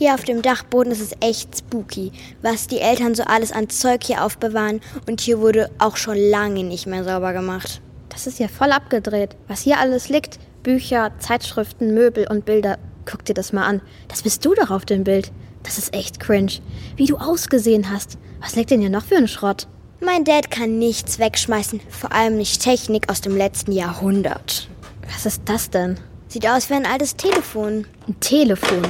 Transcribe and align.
Hier 0.00 0.14
auf 0.14 0.24
dem 0.24 0.40
Dachboden 0.40 0.92
ist 0.92 1.02
es 1.02 1.14
echt 1.20 1.58
spooky, 1.58 2.10
was 2.40 2.66
die 2.66 2.78
Eltern 2.78 3.14
so 3.14 3.22
alles 3.24 3.52
an 3.52 3.68
Zeug 3.68 4.02
hier 4.02 4.24
aufbewahren 4.24 4.80
und 5.06 5.20
hier 5.20 5.40
wurde 5.40 5.70
auch 5.76 5.98
schon 5.98 6.16
lange 6.16 6.64
nicht 6.64 6.86
mehr 6.86 7.04
sauber 7.04 7.34
gemacht. 7.34 7.82
Das 8.08 8.26
ist 8.26 8.38
ja 8.38 8.48
voll 8.48 8.72
abgedreht. 8.72 9.36
Was 9.46 9.60
hier 9.60 9.78
alles 9.78 10.08
liegt, 10.08 10.38
Bücher, 10.62 11.12
Zeitschriften, 11.18 11.92
Möbel 11.92 12.26
und 12.30 12.46
Bilder. 12.46 12.78
Guck 13.04 13.26
dir 13.26 13.34
das 13.34 13.52
mal 13.52 13.66
an. 13.66 13.82
Das 14.08 14.22
bist 14.22 14.42
du 14.42 14.54
doch 14.54 14.70
auf 14.70 14.86
dem 14.86 15.04
Bild. 15.04 15.32
Das 15.64 15.76
ist 15.76 15.92
echt 15.92 16.18
cringe. 16.18 16.60
Wie 16.96 17.04
du 17.04 17.18
ausgesehen 17.18 17.92
hast. 17.92 18.16
Was 18.40 18.56
liegt 18.56 18.70
denn 18.70 18.80
hier 18.80 18.88
noch 18.88 19.04
für 19.04 19.16
ein 19.16 19.28
Schrott? 19.28 19.68
Mein 20.00 20.24
Dad 20.24 20.50
kann 20.50 20.78
nichts 20.78 21.18
wegschmeißen, 21.18 21.78
vor 21.90 22.12
allem 22.12 22.38
nicht 22.38 22.62
Technik 22.62 23.10
aus 23.10 23.20
dem 23.20 23.36
letzten 23.36 23.72
Jahrhundert. 23.72 24.66
Was 25.12 25.26
ist 25.26 25.42
das 25.44 25.68
denn? 25.68 26.00
Sieht 26.26 26.48
aus 26.48 26.70
wie 26.70 26.74
ein 26.74 26.86
altes 26.86 27.16
Telefon. 27.16 27.86
Ein 28.08 28.18
Telefon? 28.20 28.80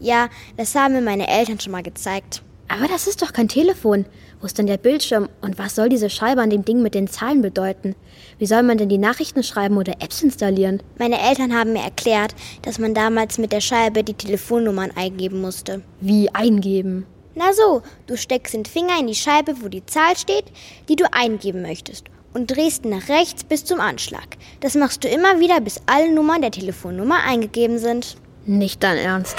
Ja, 0.00 0.28
das 0.56 0.74
haben 0.74 0.94
mir 0.94 1.00
meine 1.00 1.28
Eltern 1.28 1.58
schon 1.60 1.72
mal 1.72 1.82
gezeigt. 1.82 2.42
Aber 2.68 2.86
das 2.86 3.06
ist 3.06 3.22
doch 3.22 3.32
kein 3.32 3.48
Telefon. 3.48 4.04
Wo 4.40 4.46
ist 4.46 4.58
denn 4.58 4.66
der 4.66 4.76
Bildschirm? 4.76 5.28
Und 5.40 5.58
was 5.58 5.74
soll 5.74 5.88
diese 5.88 6.10
Scheibe 6.10 6.42
an 6.42 6.50
dem 6.50 6.64
Ding 6.64 6.82
mit 6.82 6.94
den 6.94 7.08
Zahlen 7.08 7.40
bedeuten? 7.40 7.96
Wie 8.38 8.46
soll 8.46 8.62
man 8.62 8.78
denn 8.78 8.90
die 8.90 8.98
Nachrichten 8.98 9.42
schreiben 9.42 9.78
oder 9.78 9.94
Apps 10.00 10.22
installieren? 10.22 10.82
Meine 10.98 11.20
Eltern 11.20 11.56
haben 11.56 11.72
mir 11.72 11.82
erklärt, 11.82 12.34
dass 12.62 12.78
man 12.78 12.94
damals 12.94 13.38
mit 13.38 13.52
der 13.52 13.62
Scheibe 13.62 14.04
die 14.04 14.14
Telefonnummern 14.14 14.92
eingeben 14.94 15.40
musste. 15.40 15.82
Wie 16.00 16.32
eingeben? 16.34 17.06
Na 17.34 17.52
so, 17.52 17.82
du 18.06 18.16
steckst 18.16 18.54
den 18.54 18.64
Finger 18.64 18.98
in 19.00 19.06
die 19.06 19.14
Scheibe, 19.14 19.62
wo 19.62 19.68
die 19.68 19.86
Zahl 19.86 20.16
steht, 20.16 20.46
die 20.88 20.96
du 20.96 21.04
eingeben 21.12 21.62
möchtest, 21.62 22.04
und 22.34 22.50
drehst 22.50 22.84
nach 22.84 23.08
rechts 23.08 23.44
bis 23.44 23.64
zum 23.64 23.80
Anschlag. 23.80 24.36
Das 24.60 24.74
machst 24.74 25.04
du 25.04 25.08
immer 25.08 25.40
wieder, 25.40 25.60
bis 25.60 25.80
alle 25.86 26.12
Nummern 26.12 26.42
der 26.42 26.50
Telefonnummer 26.50 27.22
eingegeben 27.24 27.78
sind. 27.78 28.16
Nicht 28.44 28.82
dein 28.82 28.98
Ernst. 28.98 29.36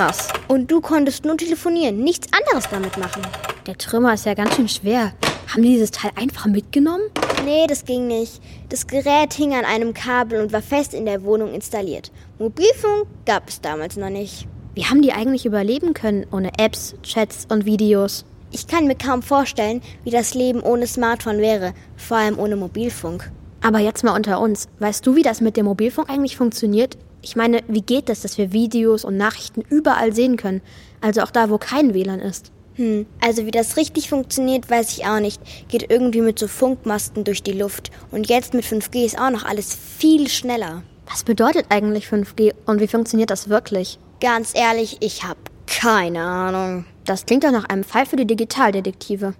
Krass. 0.00 0.28
Und 0.48 0.70
du 0.70 0.80
konntest 0.80 1.26
nur 1.26 1.36
telefonieren, 1.36 2.02
nichts 2.02 2.26
anderes 2.32 2.64
damit 2.70 2.96
machen. 2.96 3.20
Der 3.66 3.76
Trümmer 3.76 4.14
ist 4.14 4.24
ja 4.24 4.32
ganz 4.32 4.56
schön 4.56 4.66
schwer. 4.66 5.12
Haben 5.46 5.62
die 5.62 5.72
dieses 5.72 5.90
Teil 5.90 6.10
einfach 6.14 6.46
mitgenommen? 6.46 7.02
Nee, 7.44 7.66
das 7.66 7.84
ging 7.84 8.06
nicht. 8.06 8.40
Das 8.70 8.86
Gerät 8.86 9.34
hing 9.34 9.52
an 9.52 9.66
einem 9.66 9.92
Kabel 9.92 10.40
und 10.40 10.54
war 10.54 10.62
fest 10.62 10.94
in 10.94 11.04
der 11.04 11.22
Wohnung 11.22 11.52
installiert. 11.52 12.10
Mobilfunk 12.38 13.08
gab 13.26 13.46
es 13.50 13.60
damals 13.60 13.98
noch 13.98 14.08
nicht. 14.08 14.48
Wie 14.74 14.86
haben 14.86 15.02
die 15.02 15.12
eigentlich 15.12 15.44
überleben 15.44 15.92
können 15.92 16.24
ohne 16.32 16.52
Apps, 16.56 16.94
Chats 17.02 17.46
und 17.50 17.66
Videos? 17.66 18.24
Ich 18.52 18.68
kann 18.68 18.86
mir 18.86 18.96
kaum 18.96 19.20
vorstellen, 19.20 19.82
wie 20.04 20.10
das 20.10 20.32
Leben 20.32 20.62
ohne 20.62 20.86
Smartphone 20.86 21.40
wäre, 21.40 21.74
vor 21.98 22.16
allem 22.16 22.38
ohne 22.38 22.56
Mobilfunk. 22.56 23.30
Aber 23.60 23.80
jetzt 23.80 24.02
mal 24.02 24.16
unter 24.16 24.40
uns. 24.40 24.66
Weißt 24.78 25.06
du, 25.06 25.14
wie 25.14 25.22
das 25.22 25.42
mit 25.42 25.58
dem 25.58 25.66
Mobilfunk 25.66 26.08
eigentlich 26.08 26.38
funktioniert? 26.38 26.96
Ich 27.22 27.36
meine, 27.36 27.62
wie 27.68 27.82
geht 27.82 28.08
es, 28.08 28.22
dass 28.22 28.38
wir 28.38 28.52
Videos 28.52 29.04
und 29.04 29.16
Nachrichten 29.16 29.62
überall 29.68 30.14
sehen 30.14 30.36
können? 30.36 30.62
Also 31.00 31.22
auch 31.22 31.30
da, 31.30 31.50
wo 31.50 31.58
kein 31.58 31.94
WLAN 31.94 32.20
ist. 32.20 32.50
Hm, 32.76 33.06
also 33.20 33.44
wie 33.46 33.50
das 33.50 33.76
richtig 33.76 34.08
funktioniert, 34.08 34.70
weiß 34.70 34.96
ich 34.96 35.06
auch 35.06 35.20
nicht. 35.20 35.40
Geht 35.68 35.90
irgendwie 35.90 36.22
mit 36.22 36.38
so 36.38 36.48
Funkmasten 36.48 37.24
durch 37.24 37.42
die 37.42 37.52
Luft. 37.52 37.90
Und 38.10 38.28
jetzt 38.28 38.54
mit 38.54 38.64
5G 38.64 39.04
ist 39.04 39.18
auch 39.18 39.30
noch 39.30 39.44
alles 39.44 39.74
viel 39.74 40.28
schneller. 40.28 40.82
Was 41.06 41.24
bedeutet 41.24 41.66
eigentlich 41.68 42.06
5G 42.06 42.54
und 42.66 42.80
wie 42.80 42.86
funktioniert 42.86 43.30
das 43.30 43.48
wirklich? 43.48 43.98
Ganz 44.20 44.52
ehrlich, 44.54 44.98
ich 45.00 45.24
habe 45.24 45.40
keine 45.66 46.22
Ahnung. 46.22 46.84
Das 47.04 47.26
klingt 47.26 47.44
doch 47.44 47.50
nach 47.50 47.64
einem 47.64 47.84
Fall 47.84 48.06
für 48.06 48.16
die 48.16 48.26
Digitaldetektive. 48.26 49.34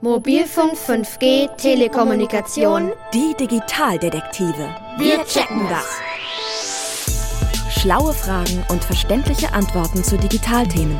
Mobilfunk 0.00 0.74
5G 0.74 1.56
Telekommunikation. 1.56 2.92
Die 3.14 3.34
Digitaldetektive. 3.38 4.68
Wir 4.98 5.24
checken 5.24 5.66
das. 5.70 6.00
Schlaue 7.84 8.14
Fragen 8.14 8.64
und 8.70 8.82
verständliche 8.82 9.52
Antworten 9.52 10.02
zu 10.02 10.16
Digitalthemen. 10.16 10.98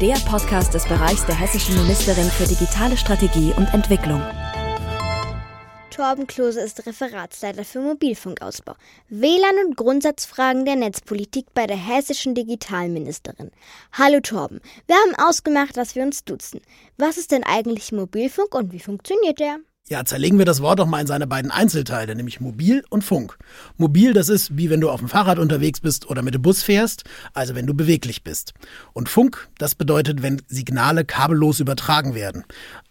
Der 0.00 0.14
Podcast 0.26 0.72
des 0.72 0.88
Bereichs 0.88 1.26
der 1.26 1.38
hessischen 1.38 1.76
Ministerin 1.76 2.30
für 2.30 2.46
digitale 2.46 2.96
Strategie 2.96 3.52
und 3.54 3.66
Entwicklung. 3.74 4.22
Torben 5.90 6.26
Klose 6.26 6.62
ist 6.62 6.86
Referatsleiter 6.86 7.66
für 7.66 7.80
Mobilfunkausbau, 7.80 8.76
WLAN 9.10 9.66
und 9.66 9.76
Grundsatzfragen 9.76 10.64
der 10.64 10.76
Netzpolitik 10.76 11.52
bei 11.52 11.66
der 11.66 11.76
hessischen 11.76 12.34
Digitalministerin. 12.34 13.50
Hallo 13.92 14.20
Torben, 14.20 14.62
wir 14.86 14.96
haben 14.96 15.14
ausgemacht, 15.28 15.76
dass 15.76 15.94
wir 15.94 16.02
uns 16.02 16.24
duzen. 16.24 16.62
Was 16.96 17.18
ist 17.18 17.30
denn 17.30 17.44
eigentlich 17.44 17.92
Mobilfunk 17.92 18.54
und 18.54 18.72
wie 18.72 18.80
funktioniert 18.80 19.38
der? 19.38 19.58
Ja, 19.86 20.02
zerlegen 20.02 20.38
wir 20.38 20.46
das 20.46 20.62
Wort 20.62 20.78
doch 20.78 20.86
mal 20.86 21.02
in 21.02 21.06
seine 21.06 21.26
beiden 21.26 21.50
Einzelteile, 21.50 22.16
nämlich 22.16 22.40
Mobil 22.40 22.82
und 22.88 23.04
Funk. 23.04 23.36
Mobil, 23.76 24.14
das 24.14 24.30
ist 24.30 24.56
wie 24.56 24.70
wenn 24.70 24.80
du 24.80 24.88
auf 24.88 25.00
dem 25.00 25.10
Fahrrad 25.10 25.38
unterwegs 25.38 25.80
bist 25.80 26.08
oder 26.08 26.22
mit 26.22 26.32
dem 26.32 26.40
Bus 26.40 26.62
fährst, 26.62 27.04
also 27.34 27.54
wenn 27.54 27.66
du 27.66 27.74
beweglich 27.74 28.24
bist. 28.24 28.54
Und 28.94 29.10
Funk, 29.10 29.46
das 29.58 29.74
bedeutet, 29.74 30.22
wenn 30.22 30.40
Signale 30.48 31.04
kabellos 31.04 31.60
übertragen 31.60 32.14
werden. 32.14 32.44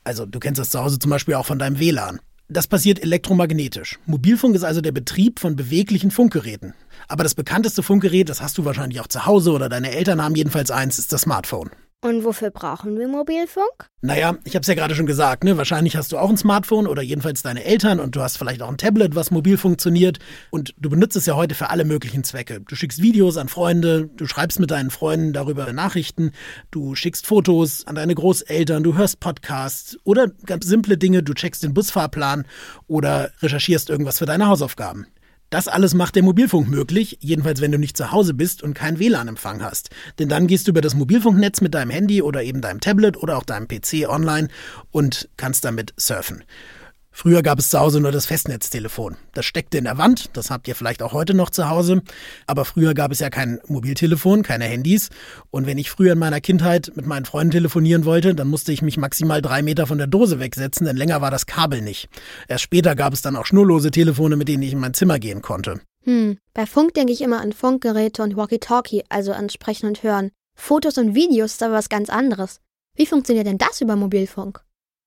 Also 0.03 0.27
du 0.27 0.37
kennst 0.37 0.59
das 0.59 0.69
zu 0.69 0.83
Hause 0.83 0.99
zum 0.99 1.09
Beispiel 1.09 1.33
auch 1.33 1.47
von 1.47 1.57
deinem 1.57 1.79
WLAN. 1.79 2.19
Das 2.47 2.67
passiert 2.67 3.01
elektromagnetisch. 3.01 3.97
Mobilfunk 4.05 4.55
ist 4.55 4.63
also 4.63 4.81
der 4.81 4.91
Betrieb 4.91 5.39
von 5.39 5.55
beweglichen 5.55 6.11
Funkgeräten. 6.11 6.75
Aber 7.07 7.23
das 7.23 7.33
bekannteste 7.33 7.81
Funkgerät, 7.81 8.29
das 8.29 8.39
hast 8.39 8.59
du 8.59 8.65
wahrscheinlich 8.65 8.99
auch 8.99 9.07
zu 9.07 9.25
Hause 9.25 9.51
oder 9.53 9.67
deine 9.67 9.93
Eltern 9.93 10.21
haben 10.21 10.35
jedenfalls 10.35 10.69
eins, 10.69 10.99
ist 10.99 11.11
das 11.11 11.21
Smartphone. 11.21 11.71
Und 12.03 12.25
wofür 12.25 12.51
brauchen 12.51 12.99
wir 12.99 13.07
Mobilfunk? 13.07 13.89
Naja, 14.01 14.35
ich 14.43 14.55
habe 14.55 14.63
es 14.63 14.67
ja 14.67 14.73
gerade 14.73 14.93
schon 14.93 15.05
gesagt, 15.05 15.45
ne? 15.45 15.57
Wahrscheinlich 15.57 15.95
hast 15.95 16.11
du 16.11 16.17
auch 16.17 16.29
ein 16.29 16.35
Smartphone 16.35 16.85
oder 16.85 17.01
jedenfalls 17.01 17.43
deine 17.43 17.63
Eltern 17.63 18.01
und 18.01 18.17
du 18.17 18.21
hast 18.21 18.37
vielleicht 18.37 18.61
auch 18.61 18.67
ein 18.67 18.77
Tablet, 18.77 19.15
was 19.15 19.31
mobil 19.31 19.57
funktioniert. 19.57 20.19
Und 20.49 20.75
du 20.77 20.89
benutzt 20.89 21.15
es 21.15 21.25
ja 21.27 21.37
heute 21.37 21.55
für 21.55 21.69
alle 21.69 21.85
möglichen 21.85 22.25
Zwecke. 22.25 22.59
Du 22.59 22.75
schickst 22.75 23.01
Videos 23.01 23.37
an 23.37 23.47
Freunde, 23.47 24.09
du 24.17 24.27
schreibst 24.27 24.59
mit 24.59 24.69
deinen 24.69 24.89
Freunden 24.89 25.31
darüber 25.31 25.71
Nachrichten, 25.71 26.33
du 26.71 26.93
schickst 26.93 27.25
Fotos 27.25 27.87
an 27.87 27.95
deine 27.95 28.15
Großeltern, 28.15 28.83
du 28.83 28.97
hörst 28.97 29.21
Podcasts 29.21 29.97
oder 30.03 30.27
ganz 30.45 30.65
simple 30.65 30.97
Dinge, 30.97 31.23
du 31.23 31.33
checkst 31.33 31.63
den 31.63 31.73
Busfahrplan 31.73 32.45
oder 32.87 33.31
recherchierst 33.41 33.89
irgendwas 33.89 34.19
für 34.19 34.25
deine 34.25 34.47
Hausaufgaben. 34.47 35.07
Das 35.53 35.67
alles 35.67 35.93
macht 35.93 36.15
der 36.15 36.23
Mobilfunk 36.23 36.67
möglich, 36.67 37.19
jedenfalls 37.21 37.61
wenn 37.61 37.71
du 37.71 37.77
nicht 37.77 37.95
zu 37.95 38.11
Hause 38.11 38.33
bist 38.33 38.63
und 38.63 38.73
keinen 38.73 38.97
WLAN-Empfang 38.97 39.61
hast. 39.61 39.91
Denn 40.17 40.27
dann 40.27 40.47
gehst 40.47 40.65
du 40.65 40.71
über 40.71 40.81
das 40.81 40.95
Mobilfunknetz 40.95 41.61
mit 41.61 41.75
deinem 41.75 41.91
Handy 41.91 42.23
oder 42.23 42.41
eben 42.41 42.59
deinem 42.59 42.79
Tablet 42.79 43.17
oder 43.17 43.37
auch 43.37 43.43
deinem 43.43 43.67
PC 43.67 44.09
online 44.09 44.47
und 44.89 45.29
kannst 45.37 45.63
damit 45.63 45.93
surfen. 45.95 46.43
Früher 47.15 47.43
gab 47.43 47.59
es 47.59 47.69
zu 47.69 47.79
Hause 47.79 48.01
nur 48.01 48.11
das 48.11 48.25
Festnetztelefon. 48.25 49.15
Das 49.33 49.45
steckte 49.45 49.77
in 49.77 49.83
der 49.83 49.99
Wand, 49.99 50.31
das 50.33 50.49
habt 50.49 50.67
ihr 50.67 50.75
vielleicht 50.75 51.03
auch 51.03 51.13
heute 51.13 51.35
noch 51.35 51.51
zu 51.51 51.69
Hause. 51.69 52.01
Aber 52.47 52.65
früher 52.65 52.95
gab 52.95 53.11
es 53.11 53.19
ja 53.19 53.29
kein 53.29 53.59
Mobiltelefon, 53.67 54.41
keine 54.41 54.65
Handys. 54.65 55.09
Und 55.51 55.67
wenn 55.67 55.77
ich 55.77 55.91
früher 55.91 56.13
in 56.13 56.19
meiner 56.19 56.41
Kindheit 56.41 56.91
mit 56.95 57.05
meinen 57.05 57.25
Freunden 57.25 57.51
telefonieren 57.51 58.03
wollte, 58.05 58.33
dann 58.33 58.47
musste 58.47 58.71
ich 58.73 58.81
mich 58.81 58.97
maximal 58.97 59.43
drei 59.43 59.61
Meter 59.61 59.85
von 59.85 59.99
der 59.99 60.07
Dose 60.07 60.39
wegsetzen, 60.39 60.87
denn 60.87 60.97
länger 60.97 61.21
war 61.21 61.29
das 61.29 61.45
Kabel 61.45 61.81
nicht. 61.81 62.09
Erst 62.47 62.63
später 62.63 62.95
gab 62.95 63.13
es 63.13 63.21
dann 63.21 63.35
auch 63.35 63.45
schnurlose 63.45 63.91
Telefone, 63.91 64.35
mit 64.35 64.47
denen 64.47 64.63
ich 64.63 64.73
in 64.73 64.79
mein 64.79 64.95
Zimmer 64.95 65.19
gehen 65.19 65.43
konnte. 65.43 65.81
Hm, 66.05 66.37
bei 66.55 66.65
Funk 66.65 66.95
denke 66.95 67.13
ich 67.13 67.21
immer 67.21 67.41
an 67.41 67.53
Funkgeräte 67.53 68.23
und 68.23 68.35
Walkie-Talkie, 68.35 69.03
also 69.09 69.33
an 69.33 69.49
Sprechen 69.49 69.87
und 69.87 70.01
Hören. 70.01 70.31
Fotos 70.55 70.97
und 70.97 71.13
Videos 71.13 71.53
ist 71.53 71.63
aber 71.63 71.75
was 71.75 71.89
ganz 71.89 72.09
anderes. 72.09 72.59
Wie 72.95 73.05
funktioniert 73.05 73.47
denn 73.47 73.57
das 73.59 73.81
über 73.81 73.95
Mobilfunk? 73.95 74.63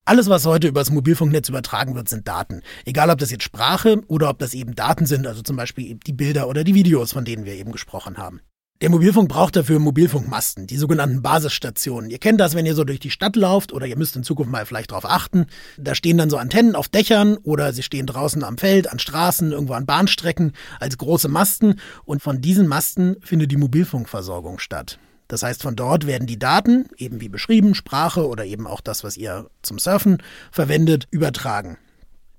Alles, 0.07 0.29
was 0.29 0.45
heute 0.45 0.69
über 0.69 0.79
das 0.79 0.89
Mobilfunknetz 0.89 1.49
übertragen 1.49 1.93
wird, 1.93 2.07
sind 2.07 2.29
Daten. 2.29 2.61
Egal, 2.85 3.09
ob 3.09 3.19
das 3.19 3.29
jetzt 3.29 3.43
Sprache 3.43 3.99
oder 4.07 4.29
ob 4.29 4.39
das 4.39 4.53
eben 4.53 4.73
Daten 4.73 5.05
sind, 5.05 5.27
also 5.27 5.41
zum 5.41 5.57
Beispiel 5.57 5.95
die 5.95 6.13
Bilder 6.13 6.47
oder 6.47 6.63
die 6.63 6.75
Videos, 6.75 7.11
von 7.11 7.25
denen 7.25 7.43
wir 7.43 7.55
eben 7.55 7.73
gesprochen 7.73 8.17
haben. 8.17 8.39
Der 8.79 8.89
Mobilfunk 8.89 9.27
braucht 9.27 9.57
dafür 9.57 9.79
Mobilfunkmasten, 9.79 10.65
die 10.65 10.77
sogenannten 10.77 11.21
Basisstationen. 11.21 12.09
Ihr 12.09 12.19
kennt 12.19 12.39
das, 12.39 12.55
wenn 12.55 12.65
ihr 12.65 12.73
so 12.73 12.85
durch 12.85 13.01
die 13.01 13.09
Stadt 13.11 13.35
lauft 13.35 13.73
oder 13.73 13.85
ihr 13.85 13.97
müsst 13.97 14.15
in 14.15 14.23
Zukunft 14.23 14.49
mal 14.49 14.65
vielleicht 14.65 14.91
darauf 14.91 15.03
achten. 15.03 15.47
Da 15.77 15.93
stehen 15.93 16.17
dann 16.17 16.29
so 16.29 16.37
Antennen 16.37 16.77
auf 16.77 16.87
Dächern 16.87 17.35
oder 17.43 17.73
sie 17.73 17.83
stehen 17.83 18.05
draußen 18.05 18.45
am 18.45 18.57
Feld, 18.57 18.89
an 18.89 18.99
Straßen, 18.99 19.51
irgendwo 19.51 19.73
an 19.73 19.85
Bahnstrecken 19.85 20.53
als 20.79 20.97
große 20.97 21.27
Masten 21.27 21.81
und 22.05 22.21
von 22.21 22.39
diesen 22.39 22.69
Masten 22.69 23.17
findet 23.19 23.51
die 23.51 23.57
Mobilfunkversorgung 23.57 24.59
statt. 24.59 24.99
Das 25.27 25.43
heißt, 25.43 25.61
von 25.61 25.75
dort 25.75 26.07
werden 26.07 26.27
die 26.27 26.39
Daten, 26.39 26.89
eben 26.97 27.19
wie 27.21 27.29
beschrieben, 27.29 27.75
Sprache 27.75 28.27
oder 28.27 28.45
eben 28.45 28.67
auch 28.67 28.81
das, 28.81 29.03
was 29.03 29.17
ihr 29.17 29.49
zum 29.61 29.79
Surfen 29.79 30.21
verwendet, 30.51 31.07
übertragen. 31.11 31.77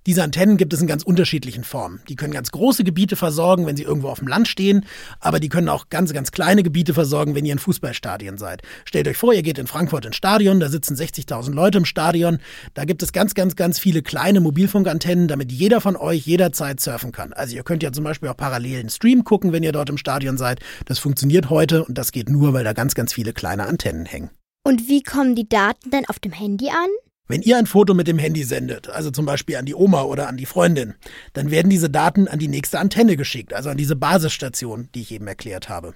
Diese 0.08 0.22
Antennen 0.22 0.56
gibt 0.56 0.72
es 0.72 0.80
in 0.80 0.86
ganz 0.86 1.02
unterschiedlichen 1.02 1.64
Formen. 1.64 2.00
Die 2.08 2.16
können 2.16 2.32
ganz 2.32 2.50
große 2.50 2.82
Gebiete 2.82 3.14
versorgen, 3.14 3.66
wenn 3.66 3.76
sie 3.76 3.82
irgendwo 3.82 4.08
auf 4.08 4.20
dem 4.20 4.26
Land 4.26 4.48
stehen, 4.48 4.86
aber 5.20 5.38
die 5.38 5.50
können 5.50 5.68
auch 5.68 5.90
ganz, 5.90 6.14
ganz 6.14 6.32
kleine 6.32 6.62
Gebiete 6.62 6.94
versorgen, 6.94 7.34
wenn 7.34 7.44
ihr 7.44 7.52
in 7.52 7.58
Fußballstadien 7.58 8.38
seid. 8.38 8.62
Stellt 8.86 9.06
euch 9.06 9.18
vor, 9.18 9.34
ihr 9.34 9.42
geht 9.42 9.58
in 9.58 9.66
Frankfurt 9.66 10.06
ins 10.06 10.16
Stadion, 10.16 10.60
da 10.60 10.70
sitzen 10.70 10.96
60.000 10.96 11.52
Leute 11.52 11.76
im 11.76 11.84
Stadion. 11.84 12.38
Da 12.72 12.86
gibt 12.86 13.02
es 13.02 13.12
ganz, 13.12 13.34
ganz, 13.34 13.54
ganz 13.54 13.78
viele 13.78 14.00
kleine 14.00 14.40
Mobilfunkantennen, 14.40 15.28
damit 15.28 15.52
jeder 15.52 15.82
von 15.82 15.94
euch 15.94 16.24
jederzeit 16.24 16.80
surfen 16.80 17.12
kann. 17.12 17.34
Also 17.34 17.54
ihr 17.56 17.62
könnt 17.62 17.82
ja 17.82 17.92
zum 17.92 18.04
Beispiel 18.04 18.30
auch 18.30 18.36
parallel 18.38 18.80
einen 18.80 18.88
Stream 18.88 19.24
gucken, 19.24 19.52
wenn 19.52 19.62
ihr 19.62 19.72
dort 19.72 19.90
im 19.90 19.98
Stadion 19.98 20.38
seid. 20.38 20.60
Das 20.86 20.98
funktioniert 20.98 21.50
heute 21.50 21.84
und 21.84 21.98
das 21.98 22.12
geht 22.12 22.30
nur, 22.30 22.54
weil 22.54 22.64
da 22.64 22.72
ganz, 22.72 22.94
ganz 22.94 23.12
viele 23.12 23.34
kleine 23.34 23.66
Antennen 23.66 24.06
hängen. 24.06 24.30
Und 24.64 24.88
wie 24.88 25.02
kommen 25.02 25.34
die 25.34 25.50
Daten 25.50 25.90
denn 25.90 26.08
auf 26.08 26.18
dem 26.18 26.32
Handy 26.32 26.70
an? 26.70 26.88
Wenn 27.30 27.42
ihr 27.42 27.58
ein 27.58 27.66
Foto 27.66 27.92
mit 27.92 28.08
dem 28.08 28.18
Handy 28.18 28.42
sendet, 28.42 28.88
also 28.88 29.10
zum 29.10 29.26
Beispiel 29.26 29.56
an 29.56 29.66
die 29.66 29.74
Oma 29.74 30.02
oder 30.02 30.28
an 30.28 30.38
die 30.38 30.46
Freundin, 30.46 30.94
dann 31.34 31.50
werden 31.50 31.68
diese 31.68 31.90
Daten 31.90 32.26
an 32.26 32.38
die 32.38 32.48
nächste 32.48 32.78
Antenne 32.78 33.18
geschickt, 33.18 33.52
also 33.52 33.68
an 33.68 33.76
diese 33.76 33.96
Basisstation, 33.96 34.88
die 34.94 35.02
ich 35.02 35.12
eben 35.12 35.26
erklärt 35.26 35.68
habe. 35.68 35.92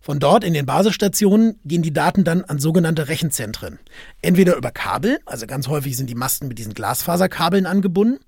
Von 0.00 0.20
dort 0.20 0.44
in 0.44 0.54
den 0.54 0.66
Basisstationen 0.66 1.58
gehen 1.64 1.82
die 1.82 1.92
Daten 1.92 2.22
dann 2.22 2.44
an 2.44 2.60
sogenannte 2.60 3.08
Rechenzentren. 3.08 3.80
Entweder 4.22 4.56
über 4.56 4.70
Kabel, 4.70 5.18
also 5.26 5.48
ganz 5.48 5.66
häufig 5.66 5.96
sind 5.96 6.08
die 6.08 6.14
Masten 6.14 6.46
mit 6.46 6.60
diesen 6.60 6.74
Glasfaserkabeln 6.74 7.66
angebunden, 7.66 8.20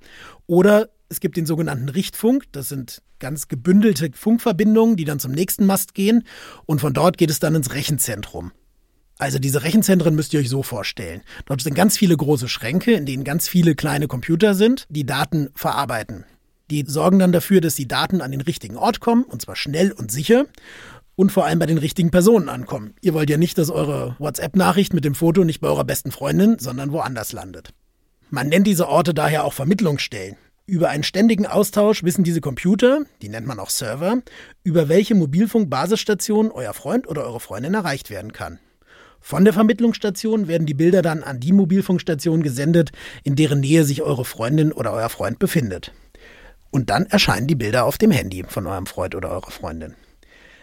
oder 0.49 0.89
es 1.09 1.21
gibt 1.21 1.37
den 1.37 1.47
sogenannten 1.47 1.89
Richtfunk, 1.89 2.51
das 2.51 2.69
sind 2.69 3.01
ganz 3.21 3.47
gebündelte 3.47 4.11
Funkverbindungen, 4.13 4.97
die 4.97 5.05
dann 5.05 5.21
zum 5.21 5.31
nächsten 5.31 5.67
Mast 5.67 5.95
gehen 5.95 6.25
und 6.67 6.81
von 6.81 6.95
dort 6.95 7.17
geht 7.17 7.31
es 7.31 7.39
dann 7.39 7.55
ins 7.55 7.73
Rechenzentrum. 7.73 8.51
Also 9.23 9.39
diese 9.39 9.63
Rechenzentren 9.63 10.17
müsst 10.17 10.35
ihr 10.35 10.41
euch 10.41 10.49
so 10.49 10.65
vorstellen. 10.65 11.23
Dort 11.47 11.61
sind 11.61 11.75
ganz 11.75 11.97
viele 11.97 12.17
große 12.17 12.49
Schränke, 12.49 12.95
in 12.95 13.07
denen 13.07 13.23
ganz 13.23 13.47
viele 13.47 13.77
kleine 13.77 14.09
Computer 14.09 14.55
sind, 14.55 14.85
die 14.89 15.07
Daten 15.07 15.49
verarbeiten. 15.55 16.25
Die 16.73 16.83
sorgen 16.89 17.21
dann 17.21 17.31
dafür, 17.31 17.61
dass 17.61 17.77
die 17.77 17.87
Daten 17.87 18.21
an 18.21 18.33
den 18.33 18.41
richtigen 18.41 18.77
Ort 18.77 18.99
kommen, 18.99 19.23
und 19.23 19.41
zwar 19.41 19.55
schnell 19.55 19.93
und 19.93 20.11
sicher 20.11 20.47
und 21.15 21.31
vor 21.31 21.45
allem 21.45 21.61
bei 21.61 21.67
den 21.67 21.79
richtigen 21.79 22.11
Personen 22.11 22.49
ankommen. 22.49 22.95
Ihr 23.01 23.15
wollt 23.15 23.31
ja 23.31 23.37
nicht, 23.37 23.59
dass 23.59 23.71
eure 23.71 24.17
WhatsApp-Nachricht 24.19 24.93
mit 24.93 25.05
dem 25.05 25.15
Foto 25.15 25.45
nicht 25.45 25.61
bei 25.61 25.69
eurer 25.69 25.85
besten 25.85 26.11
Freundin, 26.11 26.59
sondern 26.59 26.91
woanders 26.91 27.33
landet. 27.33 27.73
Man 28.29 28.49
nennt 28.49 28.67
diese 28.67 28.89
Orte 28.89 29.15
daher 29.15 29.45
auch 29.45 29.53
Vermittlungsstellen. 29.53 30.35
Über 30.67 30.89
einen 30.89 31.05
ständigen 31.05 31.47
Austausch 31.47 32.03
wissen 32.03 32.25
diese 32.25 32.41
Computer, 32.41 33.05
die 33.23 33.29
nennt 33.29 33.47
man 33.47 33.61
auch 33.61 33.71
Server, 33.71 34.21
über 34.65 34.89
welche 34.89 35.15
Mobilfunkbasisstation 35.15 36.51
euer 36.51 36.75
Freund 36.75 37.07
oder 37.07 37.23
eure 37.23 37.39
Freundin 37.39 37.75
erreicht 37.75 38.11
werden 38.11 38.33
kann. 38.33 38.59
Von 39.23 39.45
der 39.45 39.55
Vermittlungsstation 39.55 40.49
werden 40.49 40.67
die 40.67 40.75
Bilder 40.75 41.01
dann 41.01 41.23
an 41.23 41.39
die 41.39 41.53
Mobilfunkstation 41.53 42.43
gesendet, 42.43 42.91
in 43.23 43.37
deren 43.37 43.61
Nähe 43.61 43.85
sich 43.85 44.03
eure 44.03 44.25
Freundin 44.25 44.73
oder 44.73 44.93
euer 44.93 45.09
Freund 45.09 45.39
befindet. 45.39 45.93
Und 46.71 46.91
dann 46.91 47.07
erscheinen 47.07 47.47
die 47.47 47.55
Bilder 47.55 47.85
auf 47.85 47.99
dem 47.99 48.11
Handy 48.11 48.45
von 48.47 48.67
eurem 48.67 48.87
Freund 48.87 49.15
oder 49.15 49.31
eurer 49.31 49.51
Freundin. 49.51 49.95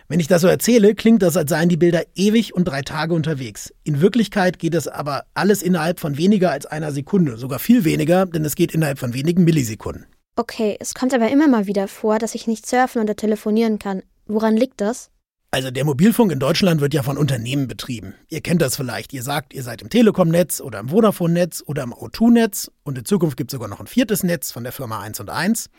Wenn 0.10 0.20
ich 0.20 0.28
das 0.28 0.42
so 0.42 0.48
erzähle, 0.48 0.96
klingt 0.96 1.22
das, 1.22 1.38
als 1.38 1.52
seien 1.52 1.70
die 1.70 1.78
Bilder 1.78 2.04
ewig 2.16 2.54
und 2.54 2.66
drei 2.66 2.82
Tage 2.82 3.14
unterwegs. 3.14 3.72
In 3.84 4.02
Wirklichkeit 4.02 4.60
geht 4.60 4.74
es 4.74 4.88
aber 4.88 5.26
alles 5.36 5.62
innerhalb 5.62 6.00
von 6.00 6.18
weniger 6.18 6.52
als 6.52 6.66
einer 6.66 6.92
Sekunde, 6.92 7.38
sogar 7.38 7.60
viel 7.60 7.86
weniger, 7.86 8.26
denn 8.26 8.44
es 8.44 8.56
geht 8.56 8.74
innerhalb 8.74 9.00
von 9.00 9.14
wenigen 9.14 9.44
Millisekunden. 9.44 10.08
Okay, 10.36 10.78
es 10.80 10.96
kommt 10.96 11.14
aber 11.14 11.30
immer 11.30 11.48
mal 11.48 11.68
wieder 11.68 11.88
vor, 11.88 12.18
dass 12.18 12.34
ich 12.34 12.48
nicht 12.48 12.68
surfen 12.68 13.02
oder 13.02 13.16
telefonieren 13.16 13.78
kann. 13.78 14.02
Woran 14.26 14.58
liegt 14.58 14.82
das? 14.82 15.12
Also 15.52 15.72
der 15.72 15.84
Mobilfunk 15.84 16.32
in 16.32 16.38
Deutschland 16.38 16.80
wird 16.80 16.94
ja 16.94 17.02
von 17.02 17.18
Unternehmen 17.18 17.68
betrieben. 17.68 18.14
Ihr 18.28 18.42
kennt 18.42 18.62
das 18.62 18.76
vielleicht. 18.76 19.14
Ihr 19.14 19.24
sagt, 19.24 19.52
ihr 19.56 19.64
seid 19.64 19.82
im 19.82 19.90
Telekom-Netz 19.90 20.62
oder 20.62 20.80
im 20.80 20.90
Vodafone-Netz 20.90 21.64
oder 21.66 21.82
im 21.82 21.92
O2-Netz 21.92 22.70
und 22.84 23.00
in 23.00 23.06
Zukunft 23.06 23.36
gibt 23.36 23.52
es 23.52 23.54
sogar 23.56 23.68
noch 23.68 23.80
ein 23.80 23.88
viertes 23.88 24.24
Netz 24.24 24.52
von 24.52 24.64
der 24.64 24.72
Firma 24.72 25.00
1 25.00 25.20
und 25.22 25.32
1. 25.32 25.72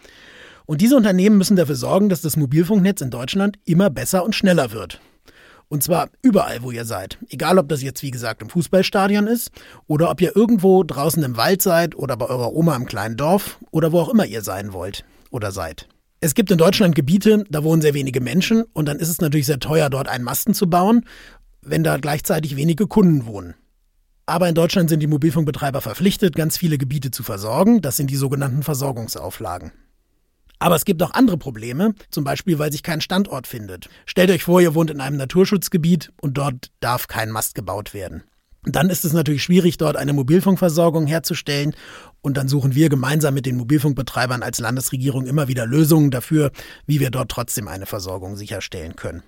Und 0.66 0.80
diese 0.80 0.96
Unternehmen 0.96 1.38
müssen 1.38 1.56
dafür 1.56 1.76
sorgen, 1.76 2.08
dass 2.08 2.20
das 2.20 2.36
Mobilfunknetz 2.36 3.00
in 3.00 3.10
Deutschland 3.10 3.58
immer 3.64 3.90
besser 3.90 4.24
und 4.24 4.34
schneller 4.34 4.72
wird. 4.72 5.00
Und 5.68 5.84
zwar 5.84 6.10
überall, 6.20 6.64
wo 6.64 6.72
ihr 6.72 6.84
seid. 6.84 7.18
Egal, 7.28 7.56
ob 7.56 7.68
das 7.68 7.80
jetzt, 7.80 8.02
wie 8.02 8.10
gesagt, 8.10 8.42
im 8.42 8.50
Fußballstadion 8.50 9.28
ist 9.28 9.52
oder 9.86 10.10
ob 10.10 10.20
ihr 10.20 10.34
irgendwo 10.34 10.82
draußen 10.82 11.22
im 11.22 11.36
Wald 11.36 11.62
seid 11.62 11.94
oder 11.94 12.16
bei 12.16 12.26
eurer 12.26 12.52
Oma 12.52 12.74
im 12.74 12.86
kleinen 12.86 13.16
Dorf 13.16 13.58
oder 13.70 13.92
wo 13.92 14.00
auch 14.00 14.08
immer 14.08 14.26
ihr 14.26 14.42
sein 14.42 14.72
wollt 14.72 15.04
oder 15.30 15.52
seid. 15.52 15.86
Es 16.22 16.34
gibt 16.34 16.50
in 16.50 16.58
Deutschland 16.58 16.94
Gebiete, 16.94 17.44
da 17.48 17.64
wohnen 17.64 17.80
sehr 17.80 17.94
wenige 17.94 18.20
Menschen 18.20 18.64
und 18.74 18.86
dann 18.86 18.98
ist 18.98 19.08
es 19.08 19.22
natürlich 19.22 19.46
sehr 19.46 19.58
teuer, 19.58 19.88
dort 19.88 20.06
einen 20.06 20.22
Masten 20.22 20.52
zu 20.52 20.68
bauen, 20.68 21.06
wenn 21.62 21.82
da 21.82 21.96
gleichzeitig 21.96 22.56
wenige 22.56 22.86
Kunden 22.86 23.24
wohnen. 23.24 23.54
Aber 24.26 24.46
in 24.46 24.54
Deutschland 24.54 24.90
sind 24.90 25.00
die 25.00 25.06
Mobilfunkbetreiber 25.06 25.80
verpflichtet, 25.80 26.36
ganz 26.36 26.58
viele 26.58 26.76
Gebiete 26.76 27.10
zu 27.10 27.22
versorgen. 27.22 27.80
Das 27.80 27.96
sind 27.96 28.10
die 28.10 28.16
sogenannten 28.16 28.62
Versorgungsauflagen. 28.62 29.72
Aber 30.58 30.76
es 30.76 30.84
gibt 30.84 31.02
auch 31.02 31.12
andere 31.12 31.38
Probleme, 31.38 31.94
zum 32.10 32.22
Beispiel, 32.22 32.58
weil 32.58 32.70
sich 32.70 32.82
kein 32.82 33.00
Standort 33.00 33.46
findet. 33.46 33.88
Stellt 34.04 34.30
euch 34.30 34.44
vor, 34.44 34.60
ihr 34.60 34.74
wohnt 34.74 34.90
in 34.90 35.00
einem 35.00 35.16
Naturschutzgebiet 35.16 36.12
und 36.20 36.36
dort 36.36 36.70
darf 36.80 37.08
kein 37.08 37.30
Mast 37.30 37.54
gebaut 37.54 37.94
werden. 37.94 38.24
Dann 38.64 38.90
ist 38.90 39.04
es 39.04 39.14
natürlich 39.14 39.42
schwierig, 39.42 39.78
dort 39.78 39.96
eine 39.96 40.12
Mobilfunkversorgung 40.12 41.06
herzustellen. 41.06 41.74
Und 42.20 42.36
dann 42.36 42.48
suchen 42.48 42.74
wir 42.74 42.90
gemeinsam 42.90 43.32
mit 43.32 43.46
den 43.46 43.56
Mobilfunkbetreibern 43.56 44.42
als 44.42 44.60
Landesregierung 44.60 45.26
immer 45.26 45.48
wieder 45.48 45.66
Lösungen 45.66 46.10
dafür, 46.10 46.50
wie 46.86 47.00
wir 47.00 47.10
dort 47.10 47.30
trotzdem 47.30 47.68
eine 47.68 47.86
Versorgung 47.86 48.36
sicherstellen 48.36 48.96
können. 48.96 49.22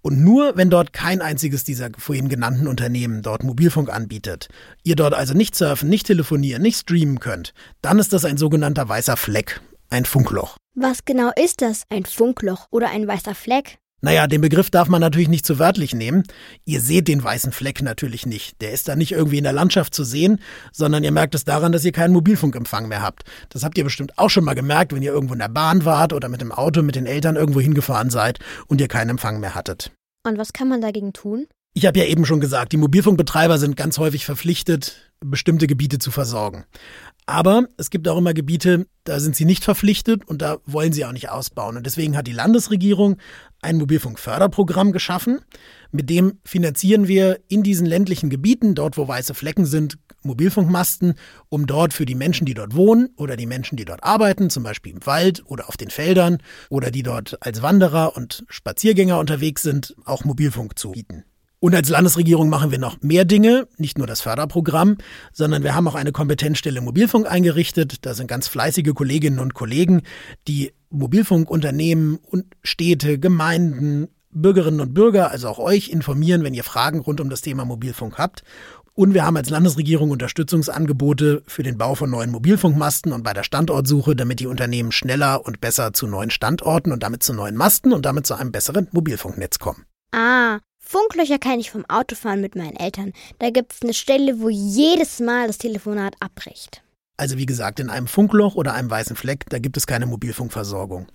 Und 0.00 0.20
nur 0.20 0.56
wenn 0.56 0.70
dort 0.70 0.94
kein 0.94 1.20
einziges 1.20 1.64
dieser 1.64 1.90
vorhin 1.98 2.30
genannten 2.30 2.66
Unternehmen 2.66 3.20
dort 3.20 3.44
Mobilfunk 3.44 3.90
anbietet, 3.90 4.48
ihr 4.82 4.96
dort 4.96 5.12
also 5.12 5.34
nicht 5.34 5.54
surfen, 5.54 5.90
nicht 5.90 6.06
telefonieren, 6.06 6.62
nicht 6.62 6.78
streamen 6.78 7.20
könnt, 7.20 7.52
dann 7.82 7.98
ist 7.98 8.14
das 8.14 8.24
ein 8.24 8.38
sogenannter 8.38 8.88
weißer 8.88 9.18
Fleck, 9.18 9.60
ein 9.90 10.06
Funkloch. 10.06 10.56
Was 10.74 11.04
genau 11.04 11.30
ist 11.36 11.60
das? 11.60 11.82
Ein 11.90 12.06
Funkloch 12.06 12.68
oder 12.70 12.88
ein 12.88 13.06
weißer 13.06 13.34
Fleck? 13.34 13.78
Naja, 14.02 14.26
den 14.26 14.40
Begriff 14.40 14.70
darf 14.70 14.88
man 14.88 15.00
natürlich 15.00 15.28
nicht 15.28 15.44
zu 15.44 15.58
wörtlich 15.58 15.94
nehmen. 15.94 16.22
Ihr 16.64 16.80
seht 16.80 17.08
den 17.08 17.22
weißen 17.22 17.52
Fleck 17.52 17.82
natürlich 17.82 18.24
nicht. 18.24 18.60
Der 18.62 18.72
ist 18.72 18.88
da 18.88 18.96
nicht 18.96 19.12
irgendwie 19.12 19.38
in 19.38 19.44
der 19.44 19.52
Landschaft 19.52 19.94
zu 19.94 20.04
sehen, 20.04 20.40
sondern 20.72 21.04
ihr 21.04 21.12
merkt 21.12 21.34
es 21.34 21.44
daran, 21.44 21.72
dass 21.72 21.84
ihr 21.84 21.92
keinen 21.92 22.12
Mobilfunkempfang 22.12 22.88
mehr 22.88 23.02
habt. 23.02 23.24
Das 23.50 23.62
habt 23.62 23.76
ihr 23.76 23.84
bestimmt 23.84 24.18
auch 24.18 24.30
schon 24.30 24.44
mal 24.44 24.54
gemerkt, 24.54 24.94
wenn 24.94 25.02
ihr 25.02 25.12
irgendwo 25.12 25.34
in 25.34 25.40
der 25.40 25.48
Bahn 25.48 25.84
wart 25.84 26.12
oder 26.12 26.28
mit 26.28 26.40
dem 26.40 26.52
Auto 26.52 26.82
mit 26.82 26.96
den 26.96 27.06
Eltern 27.06 27.36
irgendwo 27.36 27.60
hingefahren 27.60 28.10
seid 28.10 28.38
und 28.68 28.80
ihr 28.80 28.88
keinen 28.88 29.10
Empfang 29.10 29.40
mehr 29.40 29.54
hattet. 29.54 29.92
Und 30.26 30.38
was 30.38 30.52
kann 30.52 30.68
man 30.68 30.80
dagegen 30.80 31.12
tun? 31.12 31.46
Ich 31.72 31.86
habe 31.86 31.98
ja 32.00 32.04
eben 32.06 32.26
schon 32.26 32.40
gesagt, 32.40 32.72
die 32.72 32.76
Mobilfunkbetreiber 32.76 33.58
sind 33.58 33.76
ganz 33.76 33.98
häufig 33.98 34.24
verpflichtet, 34.24 35.12
bestimmte 35.20 35.68
Gebiete 35.68 35.98
zu 35.98 36.10
versorgen. 36.10 36.64
Aber 37.30 37.68
es 37.76 37.90
gibt 37.90 38.08
auch 38.08 38.18
immer 38.18 38.34
Gebiete, 38.34 38.88
da 39.04 39.20
sind 39.20 39.36
sie 39.36 39.44
nicht 39.44 39.62
verpflichtet 39.62 40.26
und 40.26 40.42
da 40.42 40.58
wollen 40.66 40.92
sie 40.92 41.04
auch 41.04 41.12
nicht 41.12 41.28
ausbauen. 41.28 41.76
Und 41.76 41.86
deswegen 41.86 42.16
hat 42.16 42.26
die 42.26 42.32
Landesregierung 42.32 43.18
ein 43.62 43.76
Mobilfunkförderprogramm 43.76 44.90
geschaffen. 44.90 45.40
Mit 45.92 46.10
dem 46.10 46.40
finanzieren 46.44 47.06
wir 47.06 47.38
in 47.46 47.62
diesen 47.62 47.86
ländlichen 47.86 48.30
Gebieten, 48.30 48.74
dort 48.74 48.96
wo 48.96 49.06
weiße 49.06 49.34
Flecken 49.34 49.64
sind, 49.64 49.96
Mobilfunkmasten, 50.24 51.14
um 51.48 51.68
dort 51.68 51.94
für 51.94 52.04
die 52.04 52.16
Menschen, 52.16 52.46
die 52.46 52.54
dort 52.54 52.74
wohnen 52.74 53.10
oder 53.16 53.36
die 53.36 53.46
Menschen, 53.46 53.76
die 53.76 53.84
dort 53.84 54.02
arbeiten, 54.02 54.50
zum 54.50 54.64
Beispiel 54.64 54.92
im 54.92 55.06
Wald 55.06 55.44
oder 55.46 55.68
auf 55.68 55.76
den 55.76 55.90
Feldern 55.90 56.38
oder 56.68 56.90
die 56.90 57.04
dort 57.04 57.38
als 57.46 57.62
Wanderer 57.62 58.16
und 58.16 58.44
Spaziergänger 58.48 59.20
unterwegs 59.20 59.62
sind, 59.62 59.94
auch 60.04 60.24
Mobilfunk 60.24 60.76
zu 60.76 60.90
bieten. 60.90 61.22
Und 61.62 61.74
als 61.74 61.90
Landesregierung 61.90 62.48
machen 62.48 62.70
wir 62.70 62.78
noch 62.78 63.02
mehr 63.02 63.26
Dinge, 63.26 63.68
nicht 63.76 63.98
nur 63.98 64.06
das 64.06 64.22
Förderprogramm, 64.22 64.96
sondern 65.32 65.62
wir 65.62 65.74
haben 65.74 65.86
auch 65.86 65.94
eine 65.94 66.10
Kompetenzstelle 66.10 66.80
Mobilfunk 66.80 67.30
eingerichtet. 67.30 68.06
Da 68.06 68.14
sind 68.14 68.28
ganz 68.28 68.48
fleißige 68.48 68.94
Kolleginnen 68.94 69.38
und 69.38 69.52
Kollegen, 69.52 70.02
die 70.48 70.72
Mobilfunkunternehmen 70.88 72.16
und 72.16 72.46
Städte, 72.62 73.18
Gemeinden, 73.18 74.08
Bürgerinnen 74.30 74.80
und 74.80 74.94
Bürger, 74.94 75.30
also 75.30 75.48
auch 75.48 75.58
euch 75.58 75.90
informieren, 75.90 76.44
wenn 76.44 76.54
ihr 76.54 76.64
Fragen 76.64 77.00
rund 77.00 77.20
um 77.20 77.28
das 77.28 77.42
Thema 77.42 77.66
Mobilfunk 77.66 78.16
habt. 78.16 78.42
Und 78.94 79.12
wir 79.12 79.24
haben 79.24 79.36
als 79.36 79.50
Landesregierung 79.50 80.10
Unterstützungsangebote 80.10 81.42
für 81.46 81.62
den 81.62 81.78
Bau 81.78 81.94
von 81.94 82.10
neuen 82.10 82.30
Mobilfunkmasten 82.30 83.12
und 83.12 83.22
bei 83.22 83.34
der 83.34 83.44
Standortsuche, 83.44 84.16
damit 84.16 84.40
die 84.40 84.46
Unternehmen 84.46 84.92
schneller 84.92 85.44
und 85.44 85.60
besser 85.60 85.92
zu 85.92 86.06
neuen 86.06 86.30
Standorten 86.30 86.90
und 86.90 87.02
damit 87.02 87.22
zu 87.22 87.34
neuen 87.34 87.56
Masten 87.56 87.92
und 87.92 88.06
damit 88.06 88.26
zu 88.26 88.34
einem 88.34 88.50
besseren 88.50 88.88
Mobilfunknetz 88.92 89.58
kommen. 89.58 89.84
Ah, 90.12 90.58
Funklöcher 90.92 91.38
kenne 91.38 91.60
ich 91.60 91.70
vom 91.70 91.84
Autofahren 91.88 92.40
mit 92.40 92.56
meinen 92.56 92.74
Eltern. 92.74 93.12
Da 93.38 93.50
gibt 93.50 93.72
es 93.72 93.82
eine 93.82 93.94
Stelle, 93.94 94.40
wo 94.40 94.48
jedes 94.48 95.20
Mal 95.20 95.46
das 95.46 95.56
Telefonat 95.56 96.16
abbricht. 96.18 96.82
Also 97.16 97.38
wie 97.38 97.46
gesagt, 97.46 97.78
in 97.78 97.90
einem 97.90 98.08
Funkloch 98.08 98.56
oder 98.56 98.74
einem 98.74 98.90
weißen 98.90 99.14
Fleck, 99.14 99.44
da 99.50 99.60
gibt 99.60 99.76
es 99.76 99.86
keine 99.86 100.06
Mobilfunkversorgung. 100.06 101.06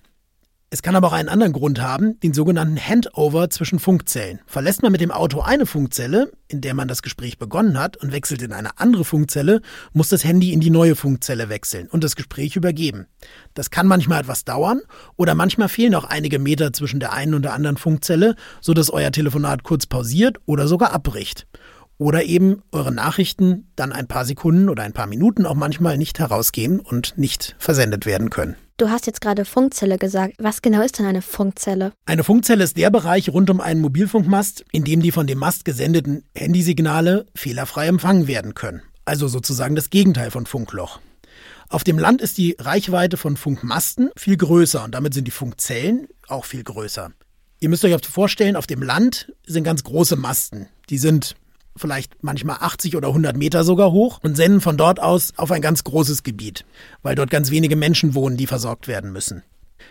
Es 0.68 0.82
kann 0.82 0.96
aber 0.96 1.06
auch 1.06 1.12
einen 1.12 1.28
anderen 1.28 1.52
Grund 1.52 1.80
haben, 1.80 2.18
den 2.20 2.34
sogenannten 2.34 2.76
Handover 2.76 3.48
zwischen 3.50 3.78
Funkzellen. 3.78 4.40
Verlässt 4.46 4.82
man 4.82 4.90
mit 4.90 5.00
dem 5.00 5.12
Auto 5.12 5.40
eine 5.40 5.64
Funkzelle, 5.64 6.32
in 6.48 6.60
der 6.60 6.74
man 6.74 6.88
das 6.88 7.02
Gespräch 7.02 7.38
begonnen 7.38 7.78
hat, 7.78 7.96
und 7.98 8.10
wechselt 8.10 8.42
in 8.42 8.52
eine 8.52 8.76
andere 8.80 9.04
Funkzelle, 9.04 9.62
muss 9.92 10.08
das 10.08 10.24
Handy 10.24 10.52
in 10.52 10.58
die 10.58 10.70
neue 10.70 10.96
Funkzelle 10.96 11.48
wechseln 11.48 11.86
und 11.86 12.02
das 12.02 12.16
Gespräch 12.16 12.56
übergeben. 12.56 13.06
Das 13.54 13.70
kann 13.70 13.86
manchmal 13.86 14.22
etwas 14.22 14.44
dauern 14.44 14.80
oder 15.14 15.36
manchmal 15.36 15.68
fehlen 15.68 15.94
auch 15.94 16.04
einige 16.04 16.40
Meter 16.40 16.72
zwischen 16.72 16.98
der 16.98 17.12
einen 17.12 17.34
und 17.34 17.42
der 17.42 17.52
anderen 17.52 17.76
Funkzelle, 17.76 18.34
sodass 18.60 18.90
euer 18.90 19.12
Telefonat 19.12 19.62
kurz 19.62 19.86
pausiert 19.86 20.38
oder 20.46 20.66
sogar 20.66 20.92
abbricht. 20.92 21.46
Oder 21.96 22.24
eben 22.24 22.62
eure 22.72 22.92
Nachrichten 22.92 23.70
dann 23.76 23.92
ein 23.92 24.08
paar 24.08 24.24
Sekunden 24.24 24.68
oder 24.68 24.82
ein 24.82 24.92
paar 24.92 25.06
Minuten 25.06 25.46
auch 25.46 25.54
manchmal 25.54 25.96
nicht 25.96 26.18
herausgehen 26.18 26.80
und 26.80 27.16
nicht 27.16 27.54
versendet 27.58 28.04
werden 28.04 28.30
können. 28.30 28.56
Du 28.78 28.90
hast 28.90 29.06
jetzt 29.06 29.22
gerade 29.22 29.46
Funkzelle 29.46 29.96
gesagt. 29.96 30.34
Was 30.38 30.60
genau 30.60 30.82
ist 30.82 30.98
denn 30.98 31.06
eine 31.06 31.22
Funkzelle? 31.22 31.92
Eine 32.04 32.24
Funkzelle 32.24 32.62
ist 32.62 32.76
der 32.76 32.90
Bereich 32.90 33.30
rund 33.30 33.48
um 33.48 33.62
einen 33.62 33.80
Mobilfunkmast, 33.80 34.66
in 34.70 34.84
dem 34.84 35.00
die 35.00 35.12
von 35.12 35.26
dem 35.26 35.38
Mast 35.38 35.64
gesendeten 35.64 36.24
Handysignale 36.34 37.24
fehlerfrei 37.34 37.86
empfangen 37.86 38.26
werden 38.26 38.52
können. 38.52 38.82
Also 39.06 39.28
sozusagen 39.28 39.76
das 39.76 39.88
Gegenteil 39.88 40.30
von 40.30 40.44
Funkloch. 40.44 41.00
Auf 41.70 41.84
dem 41.84 41.98
Land 41.98 42.20
ist 42.20 42.36
die 42.36 42.54
Reichweite 42.58 43.16
von 43.16 43.38
Funkmasten 43.38 44.10
viel 44.14 44.36
größer 44.36 44.84
und 44.84 44.94
damit 44.94 45.14
sind 45.14 45.24
die 45.24 45.30
Funkzellen 45.30 46.08
auch 46.28 46.44
viel 46.44 46.62
größer. 46.62 47.12
Ihr 47.60 47.68
müsst 47.70 47.82
euch 47.82 47.96
vorstellen, 48.06 48.56
auf 48.56 48.66
dem 48.66 48.82
Land 48.82 49.32
sind 49.46 49.64
ganz 49.64 49.84
große 49.84 50.16
Masten. 50.16 50.68
Die 50.90 50.98
sind 50.98 51.34
vielleicht 51.76 52.22
manchmal 52.22 52.56
80 52.60 52.96
oder 52.96 53.08
100 53.08 53.36
Meter 53.36 53.64
sogar 53.64 53.92
hoch 53.92 54.20
und 54.22 54.36
senden 54.36 54.60
von 54.60 54.76
dort 54.76 55.00
aus 55.00 55.32
auf 55.36 55.50
ein 55.50 55.62
ganz 55.62 55.84
großes 55.84 56.22
Gebiet, 56.22 56.64
weil 57.02 57.14
dort 57.14 57.30
ganz 57.30 57.50
wenige 57.50 57.76
Menschen 57.76 58.14
wohnen, 58.14 58.36
die 58.36 58.46
versorgt 58.46 58.88
werden 58.88 59.12
müssen. 59.12 59.42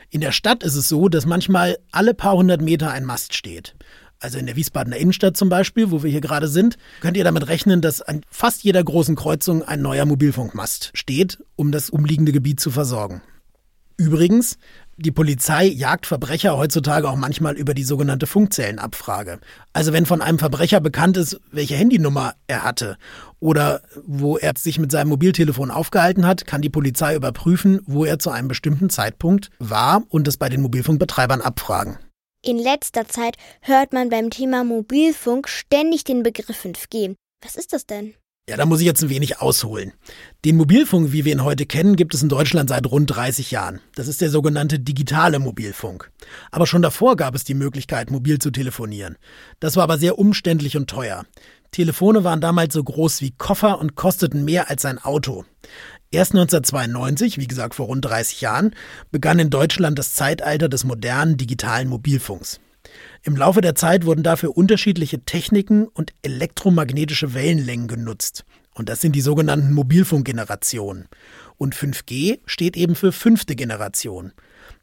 In 0.10 0.22
der 0.22 0.32
Stadt 0.32 0.63
ist 0.63 0.75
es 0.75 0.88
so, 0.88 1.10
dass 1.10 1.25
manchmal 1.25 1.77
alle 1.92 2.13
paar 2.13 2.36
hundert 2.36 2.62
Meter 2.62 2.92
ein 2.92 3.06
Mast 3.06 3.34
steht. 3.34 3.75
also 4.20 4.38
in 4.38 4.46
der 4.46 4.56
Wiesbadener 4.56 4.98
Innenstadt 4.98 5.38
zum 5.38 5.50
Beispiel, 5.50 5.92
wo 5.92 6.01
wir 6.01 6.10
hier 6.10 6.22
gerade 6.22 6.48
sind, 6.48 6.77
könnt 7.01 7.18
ihr 7.18 7.24
damit 7.24 7.48
rechnen, 7.48 7.82
dass 7.82 8.01
an 8.01 8.22
fast 8.30 8.63
jeder 8.63 8.84
großen 8.84 9.15
Kreuzung 9.15 9.62
ein 9.63 9.82
neuer 9.82 10.06
Mobilfunkmast 10.06 10.92
steht, 10.94 11.44
um 11.56 11.72
das 11.72 11.89
umliegende 11.89 12.32
Gebiet 12.32 12.60
zu 12.60 12.72
versorgen. 12.72 13.22
Übrigens, 13.98 14.58
die 14.98 15.12
Polizei 15.12 15.66
jagt 15.66 16.06
Verbrecher 16.06 16.58
heutzutage 16.58 17.10
auch 17.10 17.16
manchmal 17.16 17.56
über 17.56 17.74
die 17.74 17.84
sogenannte 17.84 18.28
Funkzellenabfrage. 18.28 19.40
Also 19.74 19.92
wenn 19.94 20.06
von 20.06 20.22
einem 20.22 20.40
Verbrecher 20.40 20.80
bekannt 20.80 21.18
ist, 21.18 21.40
welche 21.52 21.75
Handynummer 21.75 22.36
er 22.48 22.64
hatte 22.64 22.98
oder 23.40 23.82
wo 24.06 24.38
er 24.38 24.54
sich 24.58 24.80
mit 24.80 24.92
seinem 24.92 25.10
Mobiltelefon 25.10 25.72
aufgehalten 25.72 26.25
hat, 26.25 26.48
kann 26.48 26.62
die 26.62 26.70
Polizei 26.70 27.16
überprüfen, 27.16 27.82
wo 27.86 28.06
er 28.06 28.20
zu 28.20 28.30
einem 28.30 28.48
bestimmten 28.48 28.90
Zeitpunkt 28.90 29.50
war 29.60 30.04
und 30.10 30.28
es 30.28 30.38
bei 30.38 30.50
den 30.50 30.62
Mobilfunkbetreibern 30.62 31.42
abfragen. 31.42 31.98
In 32.42 32.58
letzter 32.58 33.08
Zeit 33.08 33.38
hört 33.62 33.92
man 33.92 34.10
beim 34.10 34.30
Thema 34.30 34.64
Mobilfunk 34.64 35.50
ständig 35.50 36.04
den 36.04 36.24
Begriff 36.24 36.64
5G. 36.64 37.16
Was 37.44 37.56
ist 37.56 37.74
das 37.74 37.86
denn? 37.86 38.14
Ja, 38.48 38.58
da 38.58 38.68
muss 38.68 38.80
ich 38.80 38.86
jetzt 38.86 39.02
ein 39.02 39.10
wenig 39.10 39.42
ausholen. 39.42 39.94
Den 40.46 40.56
Mobilfunk, 40.56 41.12
wie 41.12 41.25
wir 41.25 41.32
ihn 41.32 41.44
heute 41.44 41.66
kennen, 41.66 41.96
gibt 41.96 42.14
es 42.14 42.22
in 42.22 42.30
Deutschland 42.30 42.70
seit 42.70 42.86
rund 42.86 43.10
30 43.10 43.50
Jahren. 43.50 43.82
Das 43.96 44.08
ist 44.08 44.22
der 44.22 44.30
sogenannte 44.30 44.78
digitale 44.78 45.40
Mobilfunk. 45.40 46.12
Aber 46.52 46.68
schon 46.68 46.84
davor 46.84 47.16
gab 47.16 47.34
es 47.34 47.44
die 47.44 47.56
Möglichkeit, 47.56 48.12
mobil 48.12 48.38
zu 48.38 48.52
telefonieren. 48.52 49.18
Das 49.60 49.78
war 49.78 49.84
aber 49.84 49.98
sehr 49.98 50.20
umständlich 50.20 50.78
und 50.78 50.88
teuer. 50.88 51.25
Telefone 51.72 52.24
waren 52.24 52.40
damals 52.40 52.75
so 52.75 52.84
groß 52.84 53.22
wie 53.22 53.32
Koffer 53.32 53.80
und 53.80 53.96
kosteten 53.96 54.46
mehr 54.46 54.70
als 54.70 54.86
ein 54.86 55.00
Auto. 55.00 55.44
Erst 56.12 56.34
1992, 56.34 57.40
wie 57.40 57.48
gesagt 57.48 57.74
vor 57.74 57.88
rund 57.88 58.06
30 58.06 58.42
Jahren, 58.42 58.75
begann 59.10 59.40
in 59.40 59.50
Deutschland 59.50 59.98
das 59.98 60.14
Zeitalter 60.14 60.70
des 60.70 60.84
modernen 60.84 61.38
digitalen 61.38 61.90
Mobilfunks. 61.90 62.60
Im 63.27 63.36
Laufe 63.36 63.62
der 63.62 63.74
Zeit 63.74 64.05
wurden 64.05 64.22
dafür 64.22 64.55
unterschiedliche 64.55 65.20
Techniken 65.25 65.88
und 65.88 66.13
elektromagnetische 66.22 67.34
Wellenlängen 67.34 67.88
genutzt. 67.88 68.46
Und 68.75 68.88
das 68.88 69.01
sind 69.01 69.15
die 69.15 69.22
sogenannten 69.22 69.74
Mobilfunkgenerationen. 69.74 71.08
Und 71.58 71.74
5G 71.74 72.41
steht 72.46 72.77
eben 72.77 72.94
für 72.94 73.12
fünfte 73.12 73.55
Generation. 73.55 74.32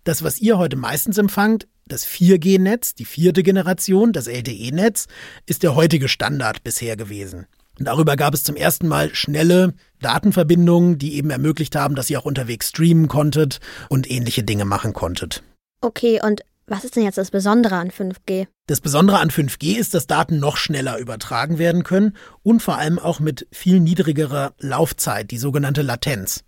Das, 0.03 0.25
was 0.25 0.41
ihr 0.41 0.59
heute 0.59 0.75
meistens 0.75 1.19
empfangt, 1.19 1.69
das 1.87 2.05
4G-Netz, 2.05 2.97
die 2.97 3.05
vierte 3.05 3.45
Generation, 3.45 4.13
das 4.13 4.27
LTE-Netz, 4.27 5.07
ist 5.47 5.63
der 5.63 5.77
heutige 5.77 6.09
Standard 6.09 6.65
bisher 6.65 6.97
gewesen. 6.97 7.47
Darüber 7.79 8.17
gab 8.17 8.35
es 8.35 8.43
zum 8.43 8.57
ersten 8.57 8.89
Mal 8.89 9.15
schnelle 9.15 9.75
Datenverbindungen, 10.01 10.99
die 10.99 11.15
eben 11.15 11.31
ermöglicht 11.31 11.77
haben, 11.77 11.95
dass 11.95 12.11
ihr 12.11 12.19
auch 12.19 12.25
unterwegs 12.25 12.71
streamen 12.71 13.07
konntet 13.07 13.61
und 13.89 14.11
ähnliche 14.11 14.43
Dinge 14.43 14.65
machen 14.65 14.95
konntet. 14.95 15.45
Okay, 15.81 16.21
und 16.23 16.43
was 16.73 16.85
ist 16.85 16.97
denn 16.97 17.05
jetzt 17.05 17.19
das 17.19 17.31
Besondere 17.31 17.77
an 17.77 17.91
5G? 17.91 18.47
Das 18.67 18.81
Besondere 18.81 19.19
an 19.19 19.29
5G 19.29 19.77
ist, 19.77 19.93
dass 19.93 20.07
Daten 20.07 20.39
noch 20.39 20.57
schneller 20.57 20.97
übertragen 20.97 21.59
werden 21.59 21.83
können 21.83 22.17
und 22.43 22.63
vor 22.63 22.79
allem 22.79 22.99
auch 22.99 23.21
mit 23.21 23.47
viel 23.53 23.79
niedrigerer 23.79 24.55
Laufzeit, 24.59 25.31
die 25.31 25.37
sogenannte 25.37 25.83
Latenz. 25.83 26.45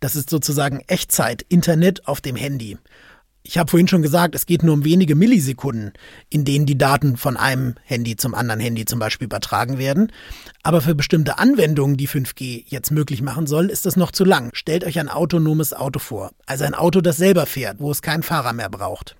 Das 0.00 0.16
ist 0.16 0.30
sozusagen 0.30 0.80
Echtzeit, 0.88 1.42
Internet 1.48 2.08
auf 2.08 2.20
dem 2.20 2.34
Handy. 2.34 2.76
Ich 3.44 3.56
habe 3.56 3.70
vorhin 3.70 3.86
schon 3.86 4.02
gesagt, 4.02 4.34
es 4.34 4.46
geht 4.46 4.64
nur 4.64 4.74
um 4.74 4.84
wenige 4.84 5.14
Millisekunden, 5.14 5.92
in 6.28 6.44
denen 6.44 6.66
die 6.66 6.76
Daten 6.76 7.16
von 7.16 7.36
einem 7.36 7.76
Handy 7.84 8.16
zum 8.16 8.34
anderen 8.34 8.58
Handy 8.58 8.84
zum 8.84 8.98
Beispiel 8.98 9.26
übertragen 9.26 9.78
werden. 9.78 10.10
Aber 10.64 10.80
für 10.80 10.96
bestimmte 10.96 11.38
Anwendungen, 11.38 11.96
die 11.96 12.08
5G 12.08 12.64
jetzt 12.66 12.90
möglich 12.90 13.22
machen 13.22 13.46
soll, 13.46 13.70
ist 13.70 13.86
das 13.86 13.94
noch 13.94 14.10
zu 14.10 14.24
lang. 14.24 14.50
Stellt 14.54 14.82
euch 14.82 14.98
ein 14.98 15.08
autonomes 15.08 15.72
Auto 15.72 16.00
vor. 16.00 16.32
Also 16.46 16.64
ein 16.64 16.74
Auto, 16.74 17.00
das 17.00 17.16
selber 17.16 17.46
fährt, 17.46 17.78
wo 17.78 17.92
es 17.92 18.02
keinen 18.02 18.24
Fahrer 18.24 18.52
mehr 18.52 18.70
braucht. 18.70 19.14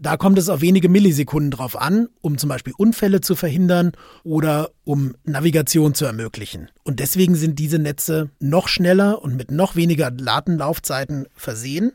Da 0.00 0.16
kommt 0.16 0.38
es 0.38 0.48
auf 0.48 0.60
wenige 0.60 0.88
Millisekunden 0.88 1.50
drauf 1.50 1.76
an, 1.76 2.08
um 2.20 2.38
zum 2.38 2.48
Beispiel 2.48 2.72
Unfälle 2.76 3.20
zu 3.20 3.34
verhindern 3.34 3.90
oder 4.22 4.70
um 4.84 5.16
Navigation 5.24 5.92
zu 5.92 6.04
ermöglichen. 6.04 6.70
Und 6.84 7.00
deswegen 7.00 7.34
sind 7.34 7.58
diese 7.58 7.80
Netze 7.80 8.30
noch 8.38 8.68
schneller 8.68 9.20
und 9.20 9.34
mit 9.34 9.50
noch 9.50 9.74
weniger 9.74 10.12
Datenlaufzeiten 10.12 11.26
versehen. 11.34 11.92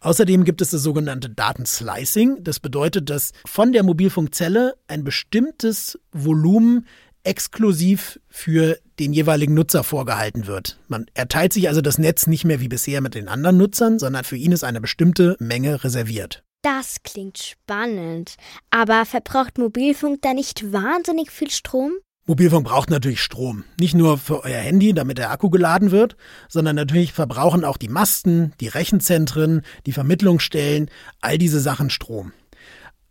Außerdem 0.00 0.44
gibt 0.44 0.62
es 0.62 0.70
das 0.70 0.82
sogenannte 0.82 1.28
Datenslicing. 1.28 2.42
Das 2.42 2.58
bedeutet, 2.58 3.10
dass 3.10 3.32
von 3.44 3.72
der 3.72 3.82
Mobilfunkzelle 3.82 4.74
ein 4.88 5.04
bestimmtes 5.04 5.98
Volumen 6.10 6.86
exklusiv 7.22 8.18
für 8.28 8.78
den 8.98 9.12
jeweiligen 9.12 9.52
Nutzer 9.52 9.84
vorgehalten 9.84 10.46
wird. 10.46 10.78
Man 10.88 11.04
erteilt 11.12 11.52
sich 11.52 11.68
also 11.68 11.82
das 11.82 11.98
Netz 11.98 12.26
nicht 12.26 12.46
mehr 12.46 12.60
wie 12.60 12.68
bisher 12.68 13.02
mit 13.02 13.14
den 13.14 13.28
anderen 13.28 13.58
Nutzern, 13.58 13.98
sondern 13.98 14.24
für 14.24 14.36
ihn 14.36 14.52
ist 14.52 14.64
eine 14.64 14.80
bestimmte 14.80 15.36
Menge 15.38 15.84
reserviert. 15.84 16.42
Das 16.62 17.02
klingt 17.02 17.38
spannend. 17.38 18.36
Aber 18.70 19.04
verbraucht 19.04 19.58
Mobilfunk 19.58 20.22
da 20.22 20.32
nicht 20.32 20.72
wahnsinnig 20.72 21.32
viel 21.32 21.50
Strom? 21.50 21.92
Mobilfunk 22.24 22.68
braucht 22.68 22.88
natürlich 22.88 23.20
Strom. 23.20 23.64
Nicht 23.80 23.94
nur 23.94 24.16
für 24.16 24.44
euer 24.44 24.60
Handy, 24.60 24.94
damit 24.94 25.18
der 25.18 25.32
Akku 25.32 25.50
geladen 25.50 25.90
wird, 25.90 26.16
sondern 26.48 26.76
natürlich 26.76 27.12
verbrauchen 27.12 27.64
auch 27.64 27.76
die 27.76 27.88
Masten, 27.88 28.52
die 28.60 28.68
Rechenzentren, 28.68 29.62
die 29.86 29.92
Vermittlungsstellen, 29.92 30.88
all 31.20 31.36
diese 31.36 31.58
Sachen 31.58 31.90
Strom. 31.90 32.32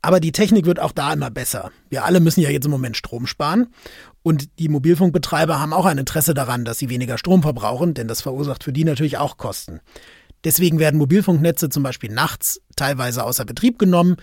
Aber 0.02 0.22
die 0.22 0.32
Technik 0.32 0.66
wird 0.66 0.80
auch 0.80 0.94
da 0.94 1.12
immer 1.12 1.30
besser. 1.30 1.72
Wir 1.90 2.06
alle 2.06 2.22
müssen 2.22 2.42
ja 2.42 2.50
jetzt 2.50 2.66
im 2.66 2.72
Moment 2.72 2.96
Strom 2.96 3.28
sparen. 3.28 3.68
Und 4.24 4.60
die 4.60 4.70
Mobilfunkbetreiber 4.70 5.60
haben 5.60 5.74
auch 5.74 5.86
ein 5.86 5.98
Interesse 5.98 6.34
daran, 6.34 6.64
dass 6.64 6.80
sie 6.80 6.90
weniger 6.90 7.18
Strom 7.18 7.42
verbrauchen, 7.42 7.94
denn 7.94 8.08
das 8.08 8.22
verursacht 8.22 8.64
für 8.64 8.74
die 8.74 8.86
natürlich 8.86 9.18
auch 9.18 9.38
Kosten. 9.38 9.82
Deswegen 10.44 10.80
werden 10.80 10.98
Mobilfunknetze 10.98 11.70
zum 11.70 11.84
Beispiel 11.84 12.12
nachts 12.12 12.62
teilweise 12.76 13.24
außer 13.24 13.46
Betrieb 13.46 13.78
genommen, 13.78 14.16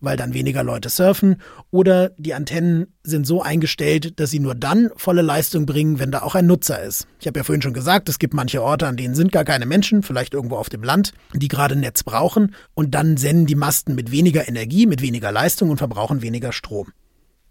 weil 0.00 0.16
dann 0.16 0.34
weniger 0.34 0.62
Leute 0.62 0.88
surfen 0.88 1.36
oder 1.70 2.10
die 2.16 2.34
Antennen 2.34 2.94
sind 3.02 3.26
so 3.26 3.42
eingestellt, 3.42 4.18
dass 4.18 4.30
sie 4.30 4.40
nur 4.40 4.54
dann 4.54 4.90
volle 4.96 5.22
Leistung 5.22 5.66
bringen, 5.66 5.98
wenn 5.98 6.10
da 6.10 6.22
auch 6.22 6.34
ein 6.34 6.46
Nutzer 6.46 6.82
ist. 6.82 7.06
Ich 7.20 7.26
habe 7.26 7.38
ja 7.38 7.44
vorhin 7.44 7.62
schon 7.62 7.74
gesagt, 7.74 8.08
es 8.08 8.18
gibt 8.18 8.34
manche 8.34 8.62
Orte, 8.62 8.86
an 8.86 8.96
denen 8.96 9.14
sind 9.14 9.32
gar 9.32 9.44
keine 9.44 9.66
Menschen, 9.66 10.02
vielleicht 10.02 10.34
irgendwo 10.34 10.56
auf 10.56 10.68
dem 10.68 10.82
Land, 10.82 11.12
die 11.34 11.48
gerade 11.48 11.76
Netz 11.76 12.02
brauchen 12.02 12.54
und 12.74 12.94
dann 12.94 13.16
senden 13.16 13.46
die 13.46 13.54
Masten 13.54 13.94
mit 13.94 14.10
weniger 14.10 14.48
Energie, 14.48 14.86
mit 14.86 15.02
weniger 15.02 15.32
Leistung 15.32 15.70
und 15.70 15.78
verbrauchen 15.78 16.22
weniger 16.22 16.52
Strom. 16.52 16.92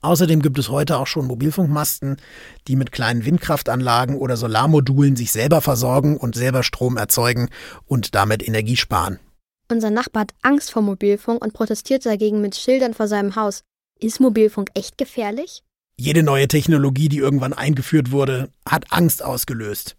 Außerdem 0.05 0.43
gibt 0.43 0.59
es 0.59 0.69
heute 0.69 1.00
auch 1.00 1.07
schon 1.07 1.25
Mobilfunkmasten, 1.25 2.17
die 2.67 2.75
mit 2.75 2.91
kleinen 2.91 3.25
Windkraftanlagen 3.25 4.17
oder 4.17 4.38
Solarmodulen 4.38 5.15
sich 5.15 5.31
selber 5.31 5.62
versorgen 5.62 6.17
und 6.17 6.35
selber 6.35 6.62
Strom 6.62 6.95
erzeugen 6.95 7.50
und 7.85 8.13
damit 8.13 8.47
Energie 8.47 8.77
sparen. 8.77 9.19
Unser 9.67 9.89
Nachbar 9.89 10.21
hat 10.21 10.35
Angst 10.43 10.71
vor 10.71 10.83
Mobilfunk 10.83 11.43
und 11.43 11.53
protestiert 11.53 12.05
dagegen 12.05 12.39
mit 12.39 12.55
Schildern 12.55 12.93
vor 12.93 13.07
seinem 13.07 13.35
Haus. 13.35 13.63
Ist 14.00 14.19
Mobilfunk 14.19 14.69
echt 14.75 15.00
gefährlich? 15.00 15.63
Jede 15.97 16.21
neue 16.21 16.47
Technologie, 16.47 17.09
die 17.09 17.17
irgendwann 17.17 17.53
eingeführt 17.53 18.12
wurde, 18.12 18.50
hat 18.69 18.91
Angst 18.91 19.24
ausgelöst. 19.24 19.95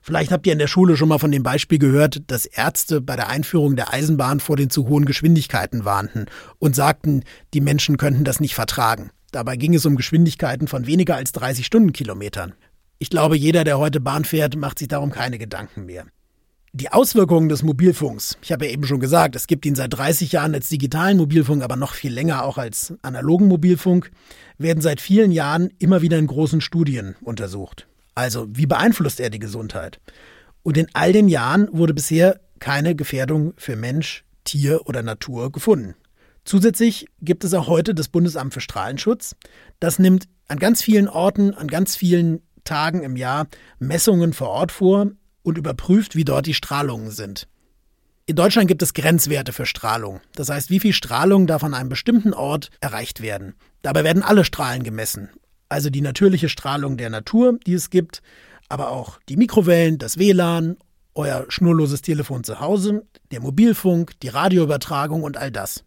Vielleicht 0.00 0.32
habt 0.32 0.46
ihr 0.46 0.54
in 0.54 0.58
der 0.58 0.68
Schule 0.68 0.96
schon 0.96 1.10
mal 1.10 1.18
von 1.18 1.32
dem 1.32 1.42
Beispiel 1.42 1.78
gehört, 1.78 2.22
dass 2.28 2.46
Ärzte 2.46 3.02
bei 3.02 3.14
der 3.14 3.28
Einführung 3.28 3.76
der 3.76 3.92
Eisenbahn 3.92 4.40
vor 4.40 4.56
den 4.56 4.70
zu 4.70 4.88
hohen 4.88 5.04
Geschwindigkeiten 5.04 5.84
warnten 5.84 6.24
und 6.58 6.74
sagten, 6.74 7.24
die 7.52 7.60
Menschen 7.60 7.98
könnten 7.98 8.24
das 8.24 8.40
nicht 8.40 8.54
vertragen. 8.54 9.10
Dabei 9.32 9.56
ging 9.56 9.74
es 9.74 9.86
um 9.86 9.96
Geschwindigkeiten 9.96 10.68
von 10.68 10.86
weniger 10.86 11.16
als 11.16 11.32
30 11.32 11.64
Stundenkilometern. 11.66 12.54
Ich 12.98 13.10
glaube, 13.10 13.36
jeder, 13.36 13.64
der 13.64 13.78
heute 13.78 14.00
Bahn 14.00 14.24
fährt, 14.24 14.56
macht 14.56 14.78
sich 14.78 14.88
darum 14.88 15.10
keine 15.10 15.38
Gedanken 15.38 15.86
mehr. 15.86 16.06
Die 16.72 16.92
Auswirkungen 16.92 17.48
des 17.48 17.64
Mobilfunks, 17.64 18.38
ich 18.42 18.52
habe 18.52 18.66
ja 18.66 18.72
eben 18.72 18.84
schon 18.84 19.00
gesagt, 19.00 19.34
es 19.34 19.48
gibt 19.48 19.66
ihn 19.66 19.74
seit 19.74 19.92
30 19.92 20.30
Jahren 20.30 20.54
als 20.54 20.68
digitalen 20.68 21.16
Mobilfunk, 21.16 21.64
aber 21.64 21.74
noch 21.74 21.94
viel 21.94 22.12
länger 22.12 22.44
auch 22.44 22.58
als 22.58 22.94
analogen 23.02 23.48
Mobilfunk, 23.48 24.12
werden 24.56 24.80
seit 24.80 25.00
vielen 25.00 25.32
Jahren 25.32 25.70
immer 25.78 26.00
wieder 26.00 26.16
in 26.16 26.28
großen 26.28 26.60
Studien 26.60 27.16
untersucht. 27.22 27.88
Also, 28.14 28.46
wie 28.50 28.66
beeinflusst 28.66 29.18
er 29.18 29.30
die 29.30 29.40
Gesundheit? 29.40 29.98
Und 30.62 30.76
in 30.76 30.86
all 30.92 31.12
den 31.12 31.28
Jahren 31.28 31.68
wurde 31.72 31.94
bisher 31.94 32.38
keine 32.60 32.94
Gefährdung 32.94 33.54
für 33.56 33.74
Mensch, 33.74 34.24
Tier 34.44 34.86
oder 34.86 35.02
Natur 35.02 35.50
gefunden. 35.50 35.94
Zusätzlich 36.50 37.06
gibt 37.22 37.44
es 37.44 37.54
auch 37.54 37.68
heute 37.68 37.94
das 37.94 38.08
Bundesamt 38.08 38.52
für 38.52 38.60
Strahlenschutz. 38.60 39.36
Das 39.78 40.00
nimmt 40.00 40.24
an 40.48 40.58
ganz 40.58 40.82
vielen 40.82 41.06
Orten, 41.06 41.54
an 41.54 41.68
ganz 41.68 41.94
vielen 41.94 42.42
Tagen 42.64 43.04
im 43.04 43.14
Jahr 43.14 43.46
Messungen 43.78 44.32
vor 44.32 44.48
Ort 44.48 44.72
vor 44.72 45.12
und 45.44 45.58
überprüft, 45.58 46.16
wie 46.16 46.24
dort 46.24 46.46
die 46.46 46.54
Strahlungen 46.54 47.12
sind. 47.12 47.46
In 48.26 48.34
Deutschland 48.34 48.66
gibt 48.66 48.82
es 48.82 48.94
Grenzwerte 48.94 49.52
für 49.52 49.64
Strahlung. 49.64 50.22
Das 50.34 50.48
heißt, 50.48 50.70
wie 50.70 50.80
viel 50.80 50.92
Strahlung 50.92 51.46
darf 51.46 51.62
an 51.62 51.72
einem 51.72 51.88
bestimmten 51.88 52.34
Ort 52.34 52.70
erreicht 52.80 53.20
werden. 53.22 53.54
Dabei 53.82 54.02
werden 54.02 54.24
alle 54.24 54.44
Strahlen 54.44 54.82
gemessen. 54.82 55.28
Also 55.68 55.88
die 55.88 56.00
natürliche 56.00 56.48
Strahlung 56.48 56.96
der 56.96 57.10
Natur, 57.10 57.60
die 57.64 57.74
es 57.74 57.90
gibt, 57.90 58.22
aber 58.68 58.90
auch 58.90 59.20
die 59.28 59.36
Mikrowellen, 59.36 59.98
das 59.98 60.18
WLAN, 60.18 60.78
euer 61.14 61.46
schnurloses 61.48 62.02
Telefon 62.02 62.42
zu 62.42 62.58
Hause, 62.58 63.06
der 63.30 63.40
Mobilfunk, 63.40 64.18
die 64.18 64.28
Radioübertragung 64.30 65.22
und 65.22 65.36
all 65.36 65.52
das. 65.52 65.84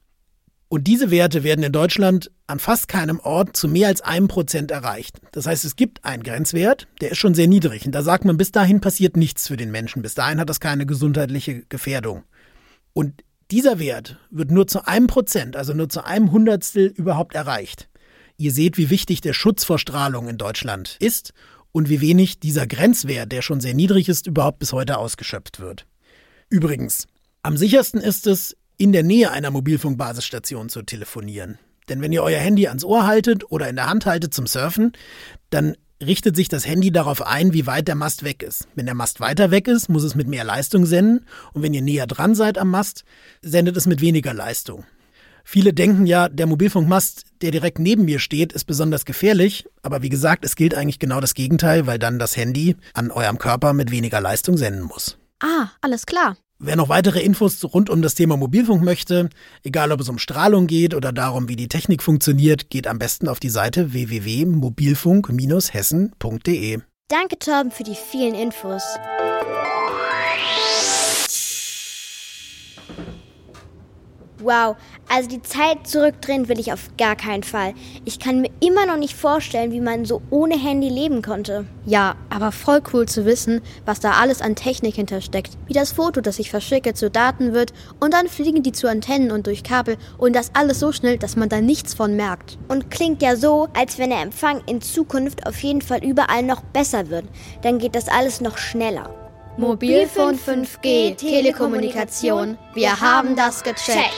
Und 0.73 0.85
diese 0.85 1.11
Werte 1.11 1.43
werden 1.43 1.63
in 1.63 1.71
Deutschland 1.71 2.31
an 2.47 2.57
fast 2.57 2.87
keinem 2.87 3.19
Ort 3.19 3.55
zu 3.55 3.67
mehr 3.67 3.89
als 3.89 4.01
einem 4.01 4.27
Prozent 4.27 4.71
erreicht. 4.71 5.21
Das 5.31 5.45
heißt, 5.45 5.65
es 5.65 5.75
gibt 5.75 6.03
einen 6.03 6.23
Grenzwert, 6.23 6.87
der 6.99 7.11
ist 7.11 7.19
schon 7.19 7.35
sehr 7.35 7.45
niedrig. 7.47 7.85
Und 7.85 7.91
da 7.91 8.01
sagt 8.01 8.25
man, 8.25 8.37
bis 8.37 8.51
dahin 8.51 8.81
passiert 8.81 9.15
nichts 9.15 9.47
für 9.47 9.55
den 9.55 9.69
Menschen. 9.69 10.01
Bis 10.01 10.15
dahin 10.15 10.39
hat 10.39 10.49
das 10.49 10.59
keine 10.59 10.87
gesundheitliche 10.87 11.61
Gefährdung. 11.69 12.23
Und 12.91 13.23
dieser 13.51 13.77
Wert 13.77 14.17
wird 14.31 14.49
nur 14.49 14.65
zu 14.65 14.87
einem 14.87 15.05
Prozent, 15.05 15.55
also 15.55 15.75
nur 15.75 15.89
zu 15.89 16.03
einem 16.05 16.31
Hundertstel 16.31 16.87
überhaupt 16.87 17.35
erreicht. 17.35 17.87
Ihr 18.37 18.51
seht, 18.51 18.79
wie 18.79 18.89
wichtig 18.89 19.21
der 19.21 19.33
Schutz 19.33 19.63
vor 19.63 19.77
Strahlung 19.77 20.27
in 20.27 20.39
Deutschland 20.39 20.97
ist 20.99 21.33
und 21.71 21.87
wie 21.87 22.01
wenig 22.01 22.39
dieser 22.39 22.65
Grenzwert, 22.65 23.31
der 23.31 23.43
schon 23.43 23.61
sehr 23.61 23.75
niedrig 23.75 24.09
ist, 24.09 24.25
überhaupt 24.25 24.57
bis 24.57 24.73
heute 24.73 24.97
ausgeschöpft 24.97 25.59
wird. 25.59 25.85
Übrigens, 26.49 27.05
am 27.43 27.57
sichersten 27.57 28.01
ist 28.01 28.25
es, 28.25 28.57
in 28.77 28.91
der 28.91 29.03
Nähe 29.03 29.31
einer 29.31 29.51
Mobilfunkbasisstation 29.51 30.69
zu 30.69 30.81
telefonieren. 30.83 31.57
Denn 31.89 32.01
wenn 32.01 32.11
ihr 32.11 32.23
euer 32.23 32.39
Handy 32.39 32.67
ans 32.67 32.83
Ohr 32.83 33.05
haltet 33.05 33.51
oder 33.51 33.67
in 33.69 33.75
der 33.75 33.87
Hand 33.87 34.05
haltet 34.05 34.33
zum 34.33 34.47
Surfen, 34.47 34.93
dann 35.49 35.75
richtet 36.01 36.35
sich 36.35 36.49
das 36.49 36.67
Handy 36.67 36.91
darauf 36.91 37.25
ein, 37.25 37.53
wie 37.53 37.65
weit 37.65 37.87
der 37.87 37.95
Mast 37.95 38.23
weg 38.23 38.43
ist. 38.43 38.67
Wenn 38.75 38.85
der 38.85 38.95
Mast 38.95 39.19
weiter 39.19 39.51
weg 39.51 39.67
ist, 39.67 39.89
muss 39.89 40.03
es 40.03 40.15
mit 40.15 40.27
mehr 40.27 40.43
Leistung 40.43 40.85
senden 40.85 41.25
und 41.53 41.61
wenn 41.61 41.73
ihr 41.73 41.81
näher 41.81 42.07
dran 42.07 42.35
seid 42.35 42.57
am 42.57 42.69
Mast, 42.69 43.03
sendet 43.41 43.77
es 43.77 43.85
mit 43.85 44.01
weniger 44.01 44.33
Leistung. 44.33 44.85
Viele 45.45 45.73
denken 45.73 46.05
ja, 46.05 46.29
der 46.29 46.47
Mobilfunkmast, 46.47 47.25
der 47.41 47.51
direkt 47.51 47.77
neben 47.77 48.05
mir 48.05 48.19
steht, 48.19 48.53
ist 48.53 48.63
besonders 48.63 49.03
gefährlich, 49.03 49.65
aber 49.81 50.01
wie 50.01 50.09
gesagt, 50.09 50.45
es 50.45 50.55
gilt 50.55 50.73
eigentlich 50.73 50.99
genau 50.99 51.19
das 51.19 51.33
Gegenteil, 51.33 51.85
weil 51.85 51.99
dann 51.99 52.17
das 52.17 52.37
Handy 52.37 52.77
an 52.93 53.11
eurem 53.11 53.39
Körper 53.39 53.73
mit 53.73 53.91
weniger 53.91 54.21
Leistung 54.21 54.55
senden 54.55 54.83
muss. 54.83 55.17
Ah, 55.41 55.67
alles 55.81 56.05
klar. 56.05 56.37
Wer 56.59 56.75
noch 56.75 56.89
weitere 56.89 57.21
Infos 57.21 57.63
rund 57.73 57.89
um 57.89 58.01
das 58.01 58.15
Thema 58.15 58.37
Mobilfunk 58.37 58.83
möchte, 58.83 59.29
egal 59.63 59.91
ob 59.91 59.99
es 59.99 60.09
um 60.09 60.17
Strahlung 60.17 60.67
geht 60.67 60.93
oder 60.93 61.11
darum, 61.11 61.49
wie 61.49 61.55
die 61.55 61.67
Technik 61.67 62.01
funktioniert, 62.01 62.69
geht 62.69 62.87
am 62.87 62.99
besten 62.99 63.27
auf 63.27 63.39
die 63.39 63.49
Seite 63.49 63.93
www.mobilfunk-hessen.de. 63.93 66.79
Danke, 67.09 67.37
Torben, 67.37 67.71
für 67.71 67.83
die 67.83 67.95
vielen 67.95 68.33
Infos. 68.33 68.83
Wow, 74.43 74.75
also 75.07 75.29
die 75.29 75.41
Zeit 75.41 75.87
zurückdrehen 75.87 76.49
will 76.49 76.59
ich 76.59 76.73
auf 76.73 76.89
gar 76.97 77.15
keinen 77.15 77.43
Fall. 77.43 77.73
Ich 78.03 78.19
kann 78.19 78.41
mir 78.41 78.49
immer 78.59 78.85
noch 78.85 78.97
nicht 78.97 79.15
vorstellen, 79.15 79.71
wie 79.71 79.79
man 79.79 80.03
so 80.03 80.21
ohne 80.31 80.59
Handy 80.59 80.89
leben 80.89 81.21
konnte. 81.21 81.65
Ja, 81.85 82.15
aber 82.29 82.51
voll 82.51 82.81
cool 82.91 83.07
zu 83.07 83.25
wissen, 83.25 83.61
was 83.85 84.01
da 84.01 84.11
alles 84.11 84.41
an 84.41 84.55
Technik 84.55 84.95
hintersteckt. 84.95 85.57
Wie 85.65 85.73
das 85.73 85.93
Foto, 85.93 86.19
das 86.19 86.39
ich 86.39 86.49
verschicke, 86.49 86.93
zu 86.93 87.09
Daten 87.09 87.53
wird 87.53 87.71
und 88.01 88.13
dann 88.13 88.27
fliegen 88.27 88.63
die 88.63 88.73
zu 88.73 88.89
Antennen 88.89 89.31
und 89.31 89.47
durch 89.47 89.63
Kabel 89.63 89.97
und 90.17 90.35
das 90.35 90.51
alles 90.53 90.79
so 90.79 90.91
schnell, 90.91 91.17
dass 91.17 91.37
man 91.37 91.47
da 91.47 91.61
nichts 91.61 91.93
von 91.93 92.17
merkt. 92.17 92.57
Und 92.67 92.91
klingt 92.91 93.21
ja 93.21 93.37
so, 93.37 93.69
als 93.73 93.97
wenn 93.97 94.09
der 94.09 94.21
Empfang 94.21 94.61
in 94.65 94.81
Zukunft 94.81 95.47
auf 95.47 95.57
jeden 95.63 95.81
Fall 95.81 96.03
überall 96.03 96.43
noch 96.43 96.61
besser 96.61 97.09
wird. 97.09 97.25
Dann 97.61 97.79
geht 97.79 97.95
das 97.95 98.09
alles 98.09 98.41
noch 98.41 98.57
schneller. 98.57 99.22
Mobilfunk 99.57 100.39
5G, 100.39 101.15
Telekommunikation. 101.15 102.57
Wir 102.73 102.99
haben 102.99 103.35
das 103.35 103.63
gecheckt. 103.63 104.13